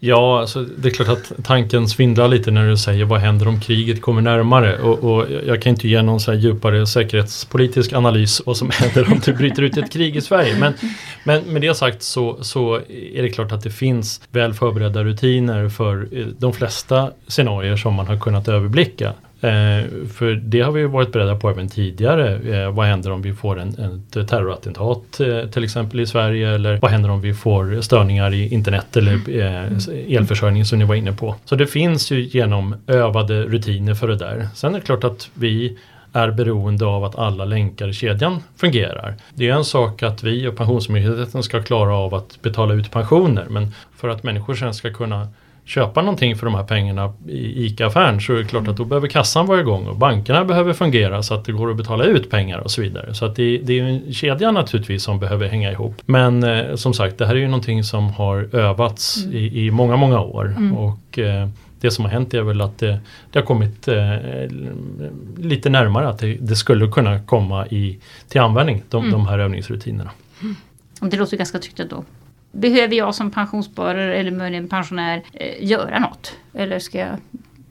Ja, 0.00 0.40
alltså, 0.40 0.62
det 0.62 0.88
är 0.88 0.92
klart 0.92 1.08
att 1.08 1.32
tanken 1.44 1.88
svindlar 1.88 2.28
lite 2.28 2.50
när 2.50 2.68
du 2.68 2.76
säger 2.76 3.04
vad 3.04 3.20
händer 3.20 3.48
om 3.48 3.60
kriget 3.60 4.00
kommer 4.00 4.22
närmare 4.22 4.78
och, 4.78 4.98
och 4.98 5.26
jag 5.46 5.62
kan 5.62 5.70
inte 5.70 5.88
ge 5.88 6.02
någon 6.02 6.20
så 6.20 6.32
här 6.32 6.38
djupare 6.38 6.86
säkerhetspolitisk 6.86 7.92
analys 7.92 8.42
vad 8.46 8.56
som 8.56 8.70
händer 8.74 9.12
om 9.12 9.20
det 9.24 9.32
bryter 9.32 9.62
ut 9.62 9.76
ett 9.76 9.92
krig 9.92 10.16
i 10.16 10.20
Sverige. 10.20 10.58
Men, 10.60 10.74
men 11.24 11.42
med 11.42 11.62
det 11.62 11.74
sagt 11.74 12.02
så, 12.02 12.38
så 12.44 12.76
är 13.14 13.22
det 13.22 13.30
klart 13.30 13.52
att 13.52 13.62
det 13.62 13.70
finns 13.70 14.20
väl 14.30 14.54
förberedda 14.54 15.04
rutiner 15.04 15.68
för 15.68 16.08
eh, 16.12 16.26
de 16.26 16.52
flesta 16.52 17.10
scenarier 17.26 17.76
som 17.76 17.94
man 17.94 18.06
har 18.06 18.18
kunnat 18.18 18.48
överblicka. 18.48 19.12
Eh, 19.40 19.84
för 20.12 20.34
det 20.34 20.60
har 20.60 20.72
vi 20.72 20.84
varit 20.84 21.12
beredda 21.12 21.36
på 21.36 21.50
även 21.50 21.68
tidigare. 21.68 22.56
Eh, 22.56 22.70
vad 22.70 22.86
händer 22.86 23.10
om 23.10 23.22
vi 23.22 23.32
får 23.32 23.60
en, 23.60 23.68
ett 23.68 24.28
terrorattentat 24.28 25.20
eh, 25.20 25.50
till 25.50 25.64
exempel 25.64 26.00
i 26.00 26.06
Sverige 26.06 26.54
eller 26.54 26.78
vad 26.82 26.90
händer 26.90 27.10
om 27.10 27.20
vi 27.20 27.34
får 27.34 27.80
störningar 27.80 28.34
i 28.34 28.54
internet 28.54 28.96
eller 28.96 29.12
eh, 29.40 30.16
elförsörjning 30.16 30.64
som 30.64 30.78
ni 30.78 30.84
var 30.84 30.94
inne 30.94 31.12
på. 31.12 31.34
Så 31.44 31.56
det 31.56 31.66
finns 31.66 32.10
ju 32.10 32.20
genom 32.20 32.74
övade 32.86 33.42
rutiner 33.42 33.94
för 33.94 34.08
det 34.08 34.16
där. 34.16 34.48
Sen 34.54 34.74
är 34.74 34.78
det 34.78 34.84
klart 34.84 35.04
att 35.04 35.30
vi 35.34 35.78
är 36.12 36.30
beroende 36.30 36.84
av 36.86 37.04
att 37.04 37.18
alla 37.18 37.44
länkar 37.44 37.88
i 37.88 37.92
kedjan 37.92 38.42
fungerar. 38.56 39.14
Det 39.34 39.48
är 39.48 39.54
en 39.54 39.64
sak 39.64 40.02
att 40.02 40.22
vi 40.22 40.48
och 40.48 40.56
Pensionsmyndigheten 40.56 41.42
ska 41.42 41.62
klara 41.62 41.94
av 41.94 42.14
att 42.14 42.42
betala 42.42 42.74
ut 42.74 42.90
pensioner 42.90 43.46
men 43.50 43.74
för 43.96 44.08
att 44.08 44.22
människor 44.22 44.54
sen 44.54 44.74
ska 44.74 44.92
kunna 44.92 45.28
köpa 45.68 46.02
någonting 46.02 46.36
för 46.36 46.46
de 46.46 46.54
här 46.54 46.64
pengarna 46.64 47.12
i 47.28 47.66
ICA-affären 47.66 48.20
så 48.20 48.32
är 48.32 48.36
det 48.36 48.44
klart 48.44 48.68
att 48.68 48.76
då 48.76 48.84
behöver 48.84 49.08
kassan 49.08 49.46
vara 49.46 49.60
igång 49.60 49.86
och 49.86 49.96
bankerna 49.96 50.44
behöver 50.44 50.72
fungera 50.72 51.22
så 51.22 51.34
att 51.34 51.44
det 51.44 51.52
går 51.52 51.70
att 51.70 51.76
betala 51.76 52.04
ut 52.04 52.30
pengar 52.30 52.58
och 52.58 52.70
så 52.70 52.80
vidare. 52.82 53.14
Så 53.14 53.24
att 53.24 53.36
det, 53.36 53.58
det 53.58 53.78
är 53.78 53.84
en 53.84 54.12
kedja 54.12 54.50
naturligtvis 54.50 55.02
som 55.02 55.18
behöver 55.18 55.48
hänga 55.48 55.72
ihop. 55.72 56.02
Men 56.06 56.42
eh, 56.42 56.74
som 56.74 56.94
sagt 56.94 57.18
det 57.18 57.26
här 57.26 57.34
är 57.34 57.38
ju 57.38 57.46
någonting 57.46 57.84
som 57.84 58.10
har 58.10 58.54
övats 58.56 59.24
mm. 59.24 59.36
i, 59.36 59.66
i, 59.66 59.70
många, 59.70 59.96
många 59.96 60.20
år. 60.20 60.54
Mm. 60.56 60.76
Och 60.76 61.18
eh, 61.18 61.48
det 61.80 61.90
som 61.90 62.04
har 62.04 62.12
hänt 62.12 62.34
är 62.34 62.42
väl 62.42 62.60
att 62.60 62.78
det, 62.78 63.00
det 63.30 63.38
har 63.38 63.46
kommit 63.46 63.88
eh, 63.88 64.16
lite 65.36 65.70
närmare 65.70 66.08
att 66.08 66.18
det, 66.18 66.36
det, 66.40 66.56
skulle 66.56 66.88
kunna 66.88 67.20
komma 67.20 67.66
i, 67.66 67.98
till 68.28 68.40
användning, 68.40 68.82
de, 68.88 69.02
mm. 69.02 69.12
de 69.12 69.26
här 69.26 69.38
övningsrutinerna. 69.38 70.10
Mm. 70.42 70.56
Det 71.00 71.16
låter 71.16 71.36
ganska 71.36 71.58
tryggt 71.58 71.80
ändå. 71.80 72.04
Behöver 72.52 72.96
jag 72.96 73.14
som 73.14 73.30
pensionssparare 73.30 74.16
eller 74.16 74.30
möjligen 74.30 74.68
pensionär 74.68 75.22
eh, 75.32 75.64
göra 75.64 75.98
något? 75.98 76.32
Eller 76.54 76.78
ska 76.78 76.98
jag 76.98 77.16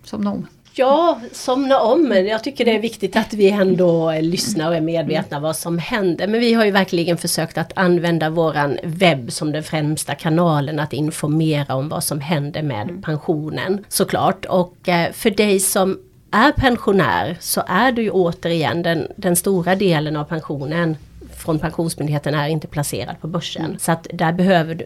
somna 0.04 0.32
om? 0.32 0.48
Ja, 0.80 1.22
somna 1.32 1.80
om. 1.82 2.04
Men 2.10 2.26
jag 2.26 2.44
tycker 2.44 2.66
det 2.66 2.76
är 2.76 2.80
viktigt 2.80 3.16
att 3.16 3.34
vi 3.34 3.50
ändå 3.50 4.12
lyssnar 4.22 4.68
och 4.68 4.76
är 4.76 4.82
medvetna 4.82 5.40
vad 5.40 5.56
som 5.56 5.78
händer. 5.78 6.28
Men 6.28 6.40
vi 6.40 6.54
har 6.54 6.66
ju 6.66 6.72
verkligen 6.72 7.18
försökt 7.18 7.58
att 7.58 7.72
använda 7.76 8.30
våran 8.30 8.78
webb 8.84 9.32
som 9.32 9.52
den 9.52 9.64
främsta 9.64 10.16
kanalen 10.16 10.80
att 10.80 10.94
informera 10.94 11.76
om 11.76 11.90
vad 11.90 12.04
som 12.04 12.20
händer 12.20 12.62
med 12.62 12.90
mm. 12.90 13.02
pensionen 13.02 13.86
såklart. 13.88 14.46
Och 14.46 14.90
eh, 14.90 15.12
för 15.12 15.30
dig 15.30 15.60
som 15.60 16.00
är 16.32 16.52
pensionär 16.52 17.38
så 17.40 17.64
är 17.68 17.92
du 17.92 18.02
ju 18.02 18.12
återigen 18.12 18.84
den, 18.84 19.08
den 19.16 19.36
stora 19.36 19.76
delen 19.76 20.16
av 20.16 20.24
pensionen 20.24 20.96
från 21.38 21.60
Pensionsmyndigheten 21.60 22.34
är 22.34 22.48
inte 22.48 22.68
placerad 22.68 23.22
på 23.22 23.28
börsen. 23.28 23.66
Mm. 23.66 23.80
Så 23.80 23.92
att 23.92 24.08
där 24.14 24.34
behöver 24.34 24.86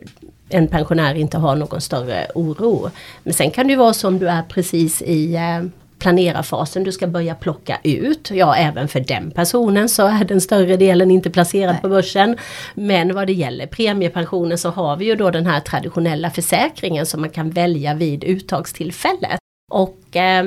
en 0.50 0.68
pensionär 0.68 1.16
inte 1.16 1.38
ha 1.38 1.56
någon 1.56 1.82
större 1.82 2.28
oro. 2.36 2.90
Men 3.24 3.34
sen 3.34 3.52
kan 3.52 3.68
det 3.68 3.74
ju 3.74 3.80
vara 3.80 3.94
så 3.94 4.08
om 4.08 4.20
du 4.20 4.30
är 4.30 4.44
precis 4.44 5.02
i 5.02 5.36
eh, 5.36 5.64
planerarfasen, 6.02 6.84
du 6.84 6.92
ska 6.92 7.08
börja 7.08 7.36
plocka 7.36 7.80
ut. 7.84 8.32
Ja, 8.32 8.56
även 8.56 8.88
för 8.88 9.00
den 9.00 9.32
personen 9.32 9.90
så 9.90 10.08
är 10.08 10.24
den 10.24 10.42
större 10.42 10.78
delen 10.78 11.12
inte 11.12 11.30
placerad 11.30 11.74
Nej. 11.74 11.82
på 11.82 11.90
börsen. 11.90 12.38
Men 12.74 13.16
vad 13.16 13.28
det 13.28 13.34
gäller 13.34 13.68
premiepensionen 13.68 14.58
så 14.58 14.70
har 14.70 14.98
vi 14.98 15.06
ju 15.06 15.16
då 15.16 15.32
den 15.32 15.46
här 15.46 15.60
traditionella 15.60 16.30
försäkringen 16.30 17.06
som 17.06 17.22
man 17.22 17.30
kan 17.30 17.50
välja 17.50 17.94
vid 17.94 18.24
uttagstillfället. 18.24 19.40
Och 19.72 20.16
eh, 20.16 20.46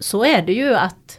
så 0.00 0.24
är 0.24 0.42
det 0.42 0.52
ju 0.52 0.74
att 0.74 1.18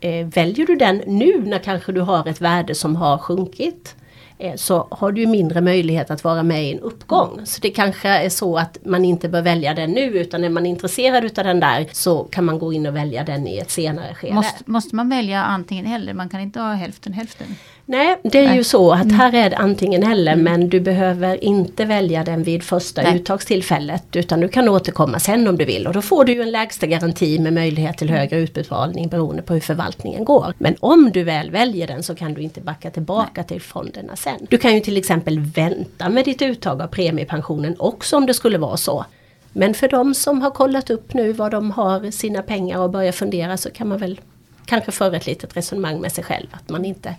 eh, 0.00 0.26
väljer 0.26 0.66
du 0.66 0.76
den 0.76 1.02
nu 1.06 1.42
när 1.44 1.58
kanske 1.58 1.92
du 1.92 2.00
har 2.00 2.28
ett 2.28 2.40
värde 2.40 2.74
som 2.74 2.96
har 2.96 3.18
sjunkit 3.18 3.96
eh, 4.38 4.54
så 4.54 4.88
har 4.90 5.12
du 5.12 5.26
mindre 5.26 5.60
möjlighet 5.60 6.10
att 6.10 6.24
vara 6.24 6.42
med 6.42 6.64
i 6.64 6.72
en 6.72 6.80
uppgång. 6.80 7.40
Så 7.44 7.60
det 7.60 7.70
kanske 7.70 8.08
är 8.08 8.28
så 8.28 8.58
att 8.58 8.78
man 8.84 9.04
inte 9.04 9.28
bör 9.28 9.42
välja 9.42 9.74
den 9.74 9.90
nu 9.90 10.00
utan 10.00 10.44
är 10.44 10.48
man 10.48 10.66
intresserad 10.66 11.24
utav 11.24 11.44
den 11.44 11.60
där 11.60 11.88
så 11.92 12.24
kan 12.24 12.44
man 12.44 12.58
gå 12.58 12.72
in 12.72 12.86
och 12.86 12.96
välja 12.96 13.24
den 13.24 13.46
i 13.46 13.58
ett 13.58 13.70
senare 13.70 14.14
skede. 14.14 14.34
Måste, 14.34 14.70
måste 14.70 14.96
man 14.96 15.08
välja 15.08 15.44
antingen 15.44 15.86
eller? 15.86 16.14
Man 16.14 16.28
kan 16.28 16.40
inte 16.40 16.60
ha 16.60 16.72
hälften 16.72 17.12
hälften? 17.12 17.56
Nej, 17.90 18.16
det 18.22 18.38
är 18.38 18.54
ju 18.54 18.64
så 18.64 18.92
att 18.92 19.02
mm. 19.02 19.14
här 19.14 19.34
är 19.34 19.50
det 19.50 19.56
antingen 19.56 20.02
eller 20.02 20.32
mm. 20.32 20.44
men 20.44 20.68
du 20.68 20.80
behöver 20.80 21.44
inte 21.44 21.84
välja 21.84 22.24
den 22.24 22.42
vid 22.42 22.62
första 22.62 23.02
Nej. 23.02 23.16
uttagstillfället 23.16 24.16
utan 24.16 24.40
du 24.40 24.48
kan 24.48 24.68
återkomma 24.68 25.18
sen 25.18 25.48
om 25.48 25.56
du 25.56 25.64
vill 25.64 25.86
och 25.86 25.92
då 25.92 26.02
får 26.02 26.24
du 26.24 26.32
ju 26.32 26.42
en 26.42 26.50
lägsta 26.50 26.86
garanti 26.86 27.38
med 27.38 27.52
möjlighet 27.52 27.98
till 27.98 28.10
högre 28.10 28.38
utbetalning 28.38 29.08
beroende 29.08 29.42
på 29.42 29.54
hur 29.54 29.60
förvaltningen 29.60 30.24
går. 30.24 30.54
Men 30.58 30.76
om 30.80 31.10
du 31.10 31.22
väl 31.22 31.50
väljer 31.50 31.86
den 31.86 32.02
så 32.02 32.14
kan 32.14 32.34
du 32.34 32.40
inte 32.40 32.60
backa 32.60 32.90
tillbaka 32.90 33.30
Nej. 33.34 33.44
till 33.44 33.60
fonderna 33.60 34.16
sen. 34.16 34.46
Du 34.48 34.58
kan 34.58 34.74
ju 34.74 34.80
till 34.80 34.96
exempel 34.96 35.40
vänta 35.40 36.08
med 36.08 36.24
ditt 36.24 36.42
uttag 36.42 36.82
av 36.82 36.86
premiepensionen 36.86 37.74
också 37.78 38.16
om 38.16 38.26
det 38.26 38.34
skulle 38.34 38.58
vara 38.58 38.76
så. 38.76 39.04
Men 39.52 39.74
för 39.74 39.88
de 39.88 40.14
som 40.14 40.42
har 40.42 40.50
kollat 40.50 40.90
upp 40.90 41.14
nu 41.14 41.32
var 41.32 41.50
de 41.50 41.70
har 41.70 42.10
sina 42.10 42.42
pengar 42.42 42.78
och 42.78 42.90
börjar 42.90 43.12
fundera 43.12 43.56
så 43.56 43.70
kan 43.70 43.88
man 43.88 43.98
väl 43.98 44.20
kanske 44.66 44.92
föra 44.92 45.16
ett 45.16 45.26
litet 45.26 45.56
resonemang 45.56 46.00
med 46.00 46.12
sig 46.12 46.24
själv 46.24 46.46
att 46.52 46.68
man 46.68 46.84
inte 46.84 47.14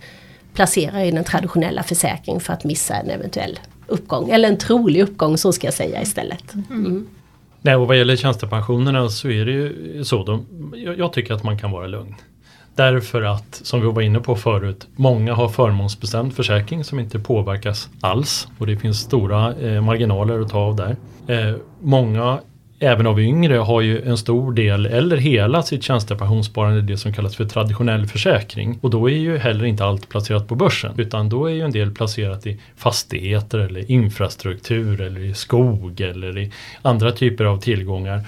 placera 0.54 1.04
i 1.04 1.10
den 1.10 1.24
traditionella 1.24 1.82
försäkringen 1.82 2.40
för 2.40 2.52
att 2.52 2.64
missa 2.64 2.94
en 2.94 3.10
eventuell 3.10 3.58
uppgång. 3.86 4.30
Eller 4.30 4.48
en 4.48 4.58
trolig 4.58 5.02
uppgång 5.02 5.38
så 5.38 5.52
ska 5.52 5.66
jag 5.66 5.74
säga 5.74 6.02
istället. 6.02 6.54
Mm. 6.70 7.06
Nej, 7.62 7.76
och 7.76 7.86
vad 7.86 7.98
gäller 7.98 8.16
tjänstepensionerna 8.16 9.08
så 9.08 9.30
är 9.30 9.44
det 9.44 9.52
ju 9.52 10.04
så. 10.04 10.24
De, 10.24 10.46
jag 10.98 11.12
tycker 11.12 11.34
att 11.34 11.44
man 11.44 11.58
kan 11.58 11.70
vara 11.70 11.86
lugn. 11.86 12.14
Därför 12.74 13.22
att, 13.22 13.60
som 13.62 13.80
vi 13.80 13.86
var 13.86 14.02
inne 14.02 14.20
på 14.20 14.36
förut, 14.36 14.86
många 14.96 15.34
har 15.34 15.48
förmånsbestämd 15.48 16.34
försäkring 16.34 16.84
som 16.84 17.00
inte 17.00 17.18
påverkas 17.18 17.88
alls. 18.00 18.48
Och 18.58 18.66
det 18.66 18.76
finns 18.76 19.00
stora 19.00 19.54
eh, 19.54 19.80
marginaler 19.80 20.40
att 20.40 20.48
ta 20.48 20.58
av 20.58 20.76
där. 20.76 20.96
Eh, 21.26 21.56
många 21.80 22.38
även 22.82 23.06
av 23.06 23.20
yngre 23.20 23.56
har 23.56 23.80
ju 23.80 24.02
en 24.02 24.16
stor 24.16 24.52
del 24.52 24.86
eller 24.86 25.16
hela 25.16 25.62
sitt 25.62 25.82
tjänstepensionssparande 25.82 26.82
det 26.82 26.96
som 26.96 27.12
kallas 27.12 27.36
för 27.36 27.44
traditionell 27.44 28.06
försäkring. 28.06 28.78
Och 28.80 28.90
då 28.90 29.10
är 29.10 29.16
ju 29.16 29.38
heller 29.38 29.64
inte 29.64 29.84
allt 29.84 30.08
placerat 30.08 30.48
på 30.48 30.54
börsen 30.54 30.94
utan 30.96 31.28
då 31.28 31.46
är 31.46 31.52
ju 31.52 31.60
en 31.60 31.72
del 31.72 31.94
placerat 31.94 32.46
i 32.46 32.60
fastigheter 32.76 33.58
eller 33.58 33.90
infrastruktur 33.90 35.00
eller 35.00 35.20
i 35.20 35.34
skog 35.34 36.00
eller 36.00 36.38
i 36.38 36.52
andra 36.82 37.12
typer 37.12 37.44
av 37.44 37.58
tillgångar. 37.60 38.20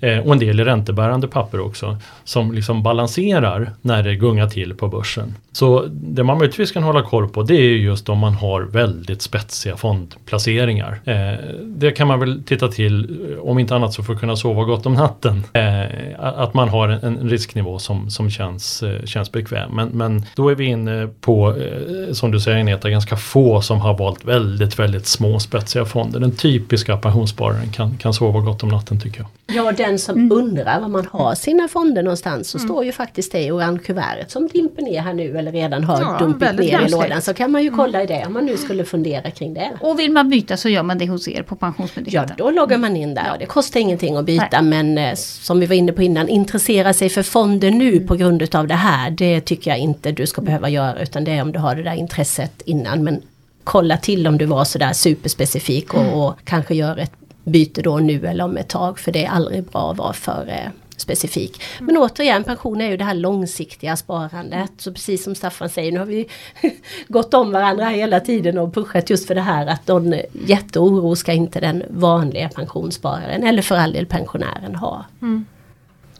Eh, 0.00 0.18
och 0.18 0.32
en 0.32 0.38
del 0.38 0.60
i 0.60 0.64
räntebärande 0.64 1.28
papper 1.28 1.60
också 1.60 1.96
som 2.24 2.52
liksom 2.52 2.82
balanserar 2.82 3.70
när 3.82 4.02
det 4.02 4.14
gungar 4.14 4.48
till 4.48 4.74
på 4.74 4.88
börsen. 4.88 5.34
Så 5.52 5.84
det 5.90 6.24
man 6.24 6.38
möjligtvis 6.38 6.72
kan 6.72 6.82
hålla 6.82 7.02
koll 7.02 7.28
på 7.28 7.42
det 7.42 7.54
är 7.54 7.70
just 7.70 8.08
om 8.08 8.18
man 8.18 8.32
har 8.34 8.62
väldigt 8.62 9.22
spetsiga 9.22 9.76
fondplaceringar. 9.76 11.00
Eh, 11.04 11.38
det 11.62 11.90
kan 11.90 12.08
man 12.08 12.20
väl 12.20 12.42
titta 12.42 12.68
till 12.68 13.18
eh, 13.32 13.38
om 13.38 13.58
inte 13.58 13.74
annat 13.74 13.92
så 13.92 14.02
för 14.02 14.12
att 14.12 14.20
kunna 14.20 14.36
sova 14.36 14.64
gott 14.64 14.86
om 14.86 14.94
natten. 14.94 15.44
Eh, 15.52 15.84
att 16.18 16.54
man 16.54 16.68
har 16.68 16.88
en, 16.88 17.04
en, 17.04 17.30
risknivå 17.30 17.78
som, 17.78 18.10
som 18.10 18.30
känns, 18.30 18.82
eh, 18.82 19.04
känns 19.04 19.32
bekväm. 19.32 19.70
Men, 19.74 19.88
men 19.88 20.24
då 20.34 20.48
är 20.48 20.54
vi 20.54 20.64
inne 20.64 21.08
på, 21.20 21.48
eh, 21.56 22.12
som 22.12 22.30
du 22.30 22.40
säger 22.40 22.58
Agneta, 22.58 22.90
ganska 22.90 23.16
få 23.16 23.60
som 23.60 23.80
har 23.80 23.98
valt 23.98 24.24
väldigt, 24.24 24.78
väldigt 24.78 25.06
små 25.06 25.40
spetsiga 25.40 25.84
fonder. 25.84 26.20
Den 26.20 26.32
typiska 26.32 26.96
pensionsspararen 26.96 27.68
kan, 27.72 27.96
kan 27.96 28.14
sova 28.14 28.40
gott 28.40 28.62
om 28.62 28.68
natten 28.68 29.00
tycker 29.00 29.20
jag. 29.20 29.56
Ja, 29.56 29.72
den 29.86 29.98
som 29.98 30.16
mm. 30.16 30.32
undrar 30.32 30.80
var 30.80 30.88
man 30.88 31.06
har 31.12 31.34
sina 31.34 31.68
fonder 31.68 32.02
någonstans 32.02 32.48
så 32.48 32.58
mm. 32.58 32.68
står 32.68 32.84
ju 32.84 32.92
faktiskt 32.92 33.32
det 33.32 33.42
i 33.42 33.50
orange 33.50 33.78
kuvertet 33.78 34.30
som 34.30 34.48
dimper 34.48 34.82
ner 34.82 35.00
här 35.00 35.14
nu 35.14 35.38
eller 35.38 35.52
redan 35.52 35.84
har 35.84 36.00
ja, 36.00 36.16
dumpit 36.18 36.58
ner 36.58 36.86
i 36.86 36.90
lådan. 36.90 37.22
Så 37.22 37.34
kan 37.34 37.50
man 37.50 37.62
ju 37.62 37.70
kolla 37.70 38.02
i 38.02 38.06
det 38.06 38.24
om 38.26 38.32
man 38.32 38.46
nu 38.46 38.56
skulle 38.56 38.84
fundera 38.84 39.30
kring 39.30 39.54
det. 39.54 39.70
Och 39.80 39.98
vill 39.98 40.12
man 40.12 40.30
byta 40.30 40.56
så 40.56 40.68
gör 40.68 40.82
man 40.82 40.98
det 40.98 41.06
hos 41.06 41.28
er 41.28 41.42
på 41.42 41.56
Pensionsmyndigheten? 41.56 42.34
Ja, 42.38 42.44
då 42.44 42.50
loggar 42.50 42.78
man 42.78 42.96
in 42.96 43.14
där. 43.14 43.26
Ja. 43.26 43.36
Det 43.38 43.46
kostar 43.46 43.80
ingenting 43.80 44.16
att 44.16 44.24
byta 44.24 44.60
Nej. 44.60 44.62
men 44.62 44.98
eh, 44.98 45.14
som 45.16 45.60
vi 45.60 45.66
var 45.66 45.74
inne 45.74 45.92
på 45.92 46.02
innan, 46.02 46.28
intressera 46.28 46.92
sig 46.92 47.08
för 47.08 47.22
fonder 47.22 47.70
nu 47.70 47.92
mm. 47.92 48.06
på 48.06 48.14
grund 48.14 48.42
utav 48.42 48.66
det 48.66 48.74
här. 48.74 49.10
Det 49.10 49.40
tycker 49.40 49.70
jag 49.70 49.78
inte 49.78 50.12
du 50.12 50.26
ska 50.26 50.40
behöva 50.40 50.68
göra 50.68 51.02
utan 51.02 51.24
det 51.24 51.32
är 51.32 51.42
om 51.42 51.52
du 51.52 51.58
har 51.58 51.74
det 51.74 51.82
där 51.82 51.94
intresset 51.94 52.62
innan. 52.64 53.04
Men 53.04 53.22
kolla 53.64 53.96
till 53.96 54.26
om 54.26 54.38
du 54.38 54.46
var 54.46 54.64
sådär 54.64 54.92
superspecifik 54.92 55.94
och, 55.94 56.00
mm. 56.00 56.14
och 56.14 56.34
kanske 56.44 56.74
gör 56.74 56.96
ett 56.96 57.12
byte 57.46 57.82
då 57.82 57.98
nu 57.98 58.26
eller 58.26 58.44
om 58.44 58.56
ett 58.56 58.68
tag. 58.68 58.98
För 58.98 59.12
det 59.12 59.24
är 59.24 59.30
aldrig 59.30 59.64
bra 59.64 59.90
att 59.90 59.96
vara 59.96 60.12
för 60.12 60.48
eh, 60.48 60.70
specifik. 60.96 61.62
Men 61.80 61.96
återigen, 61.96 62.44
pension 62.44 62.80
är 62.80 62.90
ju 62.90 62.96
det 62.96 63.04
här 63.04 63.14
långsiktiga 63.14 63.96
sparandet. 63.96 64.70
Så 64.78 64.92
precis 64.92 65.24
som 65.24 65.34
Staffan 65.34 65.68
säger, 65.68 65.92
nu 65.92 65.98
har 65.98 66.06
vi 66.06 66.28
gått 67.08 67.34
om 67.34 67.52
varandra 67.52 67.84
hela 67.84 68.20
tiden 68.20 68.58
och 68.58 68.74
pushat 68.74 69.10
just 69.10 69.26
för 69.26 69.34
det 69.34 69.40
här 69.40 69.66
att 69.66 69.88
någon 69.88 70.14
jätteoro 70.46 71.16
ska 71.16 71.32
inte 71.32 71.60
den 71.60 71.82
vanliga 71.90 72.48
pensionsspararen 72.48 73.42
eller 73.42 73.62
för 73.62 73.76
all 73.76 73.92
del 73.92 74.06
pensionären 74.06 74.74
ha. 74.74 75.04
Mm. 75.22 75.44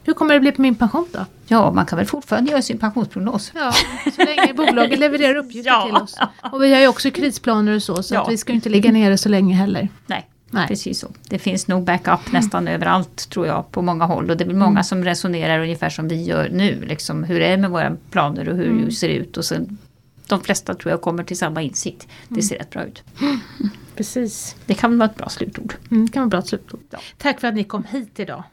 Hur 0.03 0.13
kommer 0.13 0.33
det 0.33 0.39
bli 0.39 0.51
på 0.51 0.61
min 0.61 0.75
pension 0.75 1.07
då? 1.11 1.25
Ja, 1.47 1.71
man 1.71 1.85
kan 1.85 1.97
väl 1.97 2.05
fortfarande 2.05 2.51
göra 2.51 2.61
sin 2.61 2.77
pensionsprognos. 2.77 3.51
Ja, 3.55 3.73
så 4.15 4.23
länge 4.25 4.53
bolaget 4.53 4.99
levererar 4.99 5.35
uppgifter 5.35 5.71
ja. 5.71 5.85
till 5.85 5.95
oss. 5.95 6.17
Och 6.51 6.63
vi 6.63 6.73
har 6.73 6.81
ju 6.81 6.87
också 6.87 7.11
krisplaner 7.11 7.75
och 7.75 7.83
så, 7.83 8.03
så 8.03 8.15
ja. 8.15 8.21
att 8.21 8.31
vi 8.31 8.37
ska 8.37 8.53
inte 8.53 8.69
ligga 8.69 8.91
nere 8.91 9.17
så 9.17 9.29
länge 9.29 9.55
heller. 9.55 9.89
Nej. 10.05 10.27
Nej. 10.49 10.67
Precis 10.67 10.99
så. 10.99 11.07
Det 11.29 11.39
finns 11.39 11.67
nog 11.67 11.83
backup 11.83 12.31
nästan 12.31 12.67
överallt 12.67 13.29
tror 13.29 13.47
jag 13.47 13.71
på 13.71 13.81
många 13.81 14.05
håll. 14.05 14.29
Och 14.29 14.37
det 14.37 14.43
är 14.43 14.45
väl 14.45 14.55
många 14.55 14.71
mm. 14.71 14.83
som 14.83 15.03
resonerar 15.03 15.59
ungefär 15.59 15.89
som 15.89 16.07
vi 16.07 16.23
gör 16.23 16.49
nu. 16.49 16.85
Liksom, 16.85 17.23
hur 17.23 17.41
är 17.41 17.51
det 17.51 17.57
med 17.57 17.69
våra 17.69 17.97
planer 18.11 18.49
och 18.49 18.55
hur 18.55 18.69
mm. 18.69 18.85
det 18.85 18.91
ser 18.91 19.09
ut. 19.09 19.37
Och 19.37 19.45
sen, 19.45 19.77
de 20.27 20.41
flesta 20.41 20.73
tror 20.73 20.91
jag 20.91 21.01
kommer 21.01 21.23
till 21.23 21.37
samma 21.37 21.61
insikt. 21.61 22.07
Det 22.27 22.33
mm. 22.33 22.41
ser 22.41 22.57
rätt 22.57 22.69
bra 22.69 22.83
ut. 22.83 23.03
Precis. 23.95 24.55
Det 24.65 24.73
kan 24.73 24.97
vara 24.97 25.09
ett 25.09 25.15
bra 25.15 25.29
slutord. 25.29 25.75
Mm, 25.91 26.05
det 26.05 26.11
kan 26.11 26.21
vara 26.21 26.27
ett 26.27 26.31
bra 26.31 26.41
slutord. 26.41 26.79
Ja. 26.89 26.99
Tack 27.17 27.39
för 27.39 27.47
att 27.47 27.55
ni 27.55 27.63
kom 27.63 27.83
hit 27.83 28.19
idag. 28.19 28.43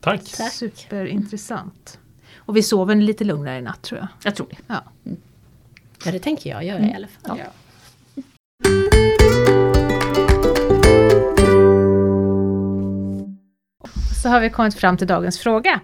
Tack. 0.00 0.24
Tack. 0.36 0.52
Superintressant. 0.52 1.98
Och 2.36 2.56
vi 2.56 2.62
sover 2.62 2.94
lite 2.94 3.24
lugnare 3.24 3.58
i 3.58 3.62
natt 3.62 3.82
tror 3.82 4.00
jag. 4.00 4.08
Jag 4.22 4.36
tror 4.36 4.46
det. 4.50 4.56
Ja, 4.66 4.82
ja 6.04 6.12
det 6.12 6.18
tänker 6.18 6.50
jag 6.50 6.64
göra 6.64 6.82
i 6.82 6.94
alla 6.94 7.06
fall. 7.06 7.38
Ja. 7.38 7.44
Så 14.24 14.28
har 14.28 14.40
vi 14.40 14.50
kommit 14.50 14.74
fram 14.74 14.96
till 14.96 15.06
dagens 15.06 15.38
fråga. 15.38 15.80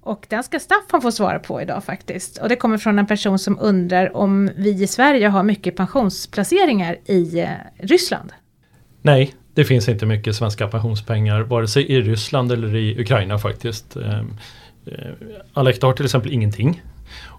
Och 0.00 0.26
den 0.28 0.42
ska 0.42 0.60
Staffan 0.60 1.02
få 1.02 1.12
svara 1.12 1.38
på 1.38 1.62
idag 1.62 1.84
faktiskt. 1.84 2.38
Och 2.38 2.48
det 2.48 2.56
kommer 2.56 2.78
från 2.78 2.98
en 2.98 3.06
person 3.06 3.38
som 3.38 3.58
undrar 3.60 4.16
om 4.16 4.50
vi 4.56 4.82
i 4.82 4.86
Sverige 4.86 5.28
har 5.28 5.42
mycket 5.42 5.76
pensionsplaceringar 5.76 6.96
i 7.04 7.40
eh, 7.40 7.48
Ryssland. 7.78 8.32
Nej, 9.02 9.34
det 9.54 9.64
finns 9.64 9.88
inte 9.88 10.06
mycket 10.06 10.36
svenska 10.36 10.68
pensionspengar 10.68 11.40
vare 11.40 11.68
sig 11.68 11.86
i 11.86 12.00
Ryssland 12.00 12.52
eller 12.52 12.76
i 12.76 13.00
Ukraina 13.00 13.38
faktiskt. 13.38 13.96
Ehm, 13.96 14.38
eh, 14.86 15.12
Alekta 15.52 15.86
har 15.86 15.92
till 15.92 16.04
exempel 16.04 16.32
ingenting. 16.32 16.82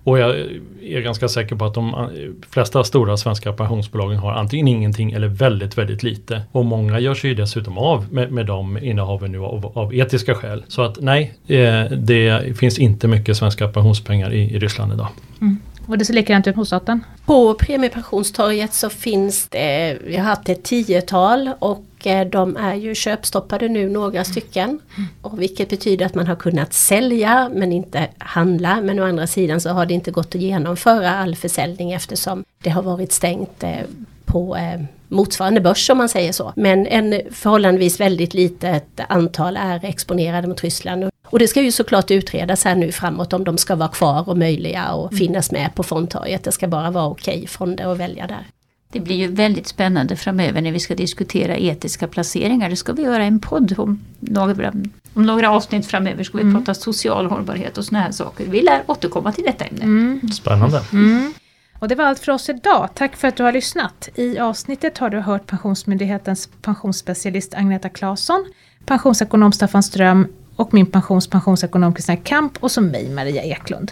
Och 0.04 0.20
jag 0.20 0.36
är 0.82 1.02
ganska 1.02 1.28
säker 1.28 1.56
på 1.56 1.66
att 1.66 1.74
de 1.74 1.94
eh, 1.94 2.08
flesta 2.50 2.84
stora 2.84 3.18
svenska 3.18 3.54
pensionsbolagen 3.54 4.18
har 4.18 4.32
antingen 4.32 4.68
ingenting 4.68 5.12
eller 5.12 5.28
väldigt, 5.28 5.78
väldigt 5.78 6.04
lite. 6.04 6.42
Och 6.52 6.66
många 6.66 7.00
gör 7.00 7.16
sig 7.16 7.30
ju 7.30 7.36
dessutom 7.36 7.78
av 7.78 8.14
med, 8.14 8.32
med 8.32 8.46
de 8.46 8.78
innehaven 8.78 9.32
nu 9.32 9.40
av, 9.40 9.72
av 9.78 9.96
etiska 9.96 10.36
skäl. 10.36 10.64
Så 10.68 10.82
att 10.82 10.98
nej, 11.02 11.34
eh, 11.48 11.84
det 11.92 12.58
finns 12.58 12.80
inte 12.80 13.08
mycket 13.08 13.38
svenska 13.38 13.68
pensionspengar 13.68 14.34
i, 14.34 14.56
i 14.56 14.60
Ryssland 14.60 14.94
idag. 14.94 15.08
Mm. 15.42 15.58
Och 15.90 15.98
det 15.98 16.06
ser 16.06 16.14
likadant 16.14 16.48
ut 16.48 16.56
hos 16.56 16.68
staten? 16.68 17.04
På 17.26 17.54
Premiepensionstorget 17.54 18.74
så 18.74 18.90
finns 18.90 19.48
det, 19.48 19.98
vi 20.06 20.18
har 20.18 20.24
haft 20.24 20.50
ett 20.50 20.64
tiotal 20.64 21.50
och 21.60 21.86
de 22.32 22.58
är 22.58 22.76
ju 22.76 22.96
köpstoppade 22.96 23.70
nu 23.70 23.90
några 23.90 24.24
stycken. 24.24 24.80
Och 25.22 25.42
vilket 25.42 25.70
betyder 25.70 26.06
att 26.06 26.16
man 26.16 26.28
har 26.28 26.36
kunnat 26.36 26.74
sälja 26.74 27.50
men 27.54 27.72
inte 27.72 28.08
handla. 28.18 28.82
Men 28.82 29.00
å 29.00 29.04
andra 29.04 29.28
sidan 29.28 29.62
så 29.62 29.70
har 29.70 29.86
det 29.86 29.94
inte 29.94 30.12
gått 30.12 30.36
att 30.36 30.42
genomföra 30.42 31.16
all 31.16 31.36
försäljning 31.36 31.92
eftersom 31.92 32.44
det 32.64 32.70
har 32.70 32.82
varit 32.82 33.12
stängt 33.12 33.64
eh, 33.64 33.80
på 34.26 34.56
eh, 34.56 34.82
motsvarande 35.08 35.62
börs 35.62 35.90
om 35.90 35.98
man 35.98 36.10
säger 36.10 36.32
så. 36.32 36.54
Men 36.56 36.88
en 36.88 37.22
förhållandevis 37.32 38.00
väldigt 38.00 38.34
litet 38.34 39.00
antal 39.10 39.58
är 39.58 39.86
exponerade 39.86 40.48
mot 40.48 40.64
Ryssland. 40.64 41.10
Och 41.26 41.40
det 41.40 41.48
ska 41.48 41.62
ju 41.62 41.72
såklart 41.72 42.12
utredas 42.12 42.64
här 42.64 42.76
nu 42.76 42.92
framåt 42.92 43.34
om 43.34 43.44
de 43.44 43.58
ska 43.58 43.76
vara 43.76 43.90
kvar 43.90 44.30
och 44.30 44.38
möjliga 44.38 44.92
och 44.92 45.14
finnas 45.14 45.52
med 45.52 45.76
på 45.76 45.84
fondtorget. 45.84 46.44
Det 46.44 46.52
ska 46.52 46.68
bara 46.68 46.92
vara 46.92 47.08
okej 47.08 47.36
okay 47.36 47.48
fonder 47.48 47.92
att 47.92 47.98
välja 47.98 48.28
där. 48.28 48.46
Det 48.92 49.00
blir 49.00 49.16
ju 49.16 49.28
väldigt 49.28 49.68
spännande 49.68 50.16
framöver 50.16 50.62
när 50.62 50.72
vi 50.72 50.80
ska 50.80 50.96
diskutera 50.96 51.58
etiska 51.58 52.08
placeringar. 52.08 52.70
Det 52.70 52.76
ska 52.76 52.94
vi 52.94 53.02
göra 53.02 53.24
en 53.24 53.40
podd 53.40 53.76
om 53.78 54.00
några, 54.20 54.74
om 55.14 55.26
några 55.26 55.52
avsnitt 55.52 55.86
framöver. 55.86 56.24
Ska 56.24 56.38
vi 56.38 56.44
mm. 56.44 56.56
prata 56.56 56.74
social 56.74 57.26
hållbarhet 57.26 57.78
och 57.78 57.86
sådana 57.86 58.04
här 58.04 58.12
saker. 58.12 58.46
Vi 58.46 58.62
lär 58.62 58.84
återkomma 58.88 59.32
till 59.32 59.44
detta 59.44 59.66
ämne. 59.66 59.84
Mm. 59.84 60.32
Spännande. 60.32 60.82
Mm. 60.94 61.34
Och 61.80 61.88
det 61.88 61.96
var 61.96 62.06
allt 62.06 62.20
för 62.20 62.32
oss 62.32 62.50
idag. 62.50 62.90
Tack 62.94 63.16
för 63.16 63.28
att 63.28 63.36
du 63.36 63.44
har 63.44 63.52
lyssnat. 63.52 64.10
I 64.16 64.40
avsnittet 64.40 64.98
har 64.98 65.10
du 65.10 65.20
hört 65.20 65.48
Pensionsmyndighetens 65.48 66.50
pensionsspecialist 66.62 67.54
Agneta 67.54 67.90
Claesson, 67.90 68.46
pensionsekonom 68.86 69.52
Staffan 69.52 69.84
Ström 69.84 70.28
och 70.56 70.74
min 70.74 70.86
pensions 70.86 71.28
pensionsekonom 71.28 71.94
Kristina 71.94 72.18
Kamp 72.18 72.58
och 72.60 72.72
som 72.72 72.88
mig 72.88 73.10
Maria 73.10 73.44
Eklund. 73.44 73.92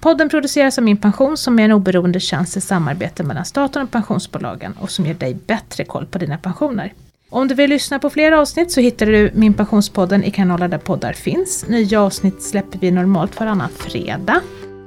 Podden 0.00 0.28
produceras 0.28 0.78
av 0.78 0.84
Min 0.84 0.96
Pension 0.96 1.36
som 1.36 1.58
är 1.58 1.64
en 1.64 1.72
oberoende 1.72 2.20
tjänst 2.20 2.56
i 2.56 2.60
samarbete 2.60 3.22
mellan 3.22 3.44
staten 3.44 3.82
och 3.82 3.90
pensionsbolagen 3.90 4.72
och 4.80 4.90
som 4.90 5.06
ger 5.06 5.14
dig 5.14 5.34
bättre 5.34 5.84
koll 5.84 6.06
på 6.06 6.18
dina 6.18 6.38
pensioner. 6.38 6.92
Om 7.30 7.48
du 7.48 7.54
vill 7.54 7.70
lyssna 7.70 7.98
på 7.98 8.10
fler 8.10 8.32
avsnitt 8.32 8.72
så 8.72 8.80
hittar 8.80 9.06
du 9.06 9.30
Min 9.34 9.54
Pensionspodden 9.54 10.24
i 10.24 10.30
kanaler 10.30 10.68
där 10.68 10.78
poddar 10.78 11.12
finns. 11.12 11.68
Nya 11.68 12.00
avsnitt 12.00 12.42
släpper 12.42 12.78
vi 12.78 12.90
normalt 12.90 13.40
varannan 13.40 13.68
fredag. 13.68 14.40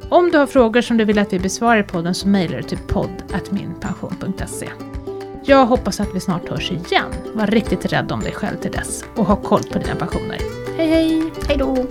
Om 0.09 0.31
du 0.31 0.37
har 0.37 0.47
frågor 0.47 0.81
som 0.81 0.97
du 0.97 1.05
vill 1.05 1.19
att 1.19 1.33
vi 1.33 1.39
besvarar 1.39 1.79
i 1.79 1.83
podden 1.83 2.15
så 2.15 2.27
mejlar 2.27 2.57
du 2.57 2.63
till 2.63 2.77
podd.minpension.se. 2.77 4.69
Jag 5.43 5.65
hoppas 5.65 5.99
att 5.99 6.15
vi 6.15 6.19
snart 6.19 6.49
hörs 6.49 6.71
igen. 6.71 7.13
Var 7.33 7.47
riktigt 7.47 7.85
rädd 7.85 8.11
om 8.11 8.19
dig 8.19 8.33
själv 8.33 8.57
till 8.57 8.71
dess 8.71 9.05
och 9.15 9.25
ha 9.25 9.35
koll 9.35 9.63
på 9.63 9.79
dina 9.79 9.95
pensioner. 9.95 10.39
Hej 10.77 10.87
hej! 10.87 11.31
Hej 11.47 11.57
då! 11.57 11.87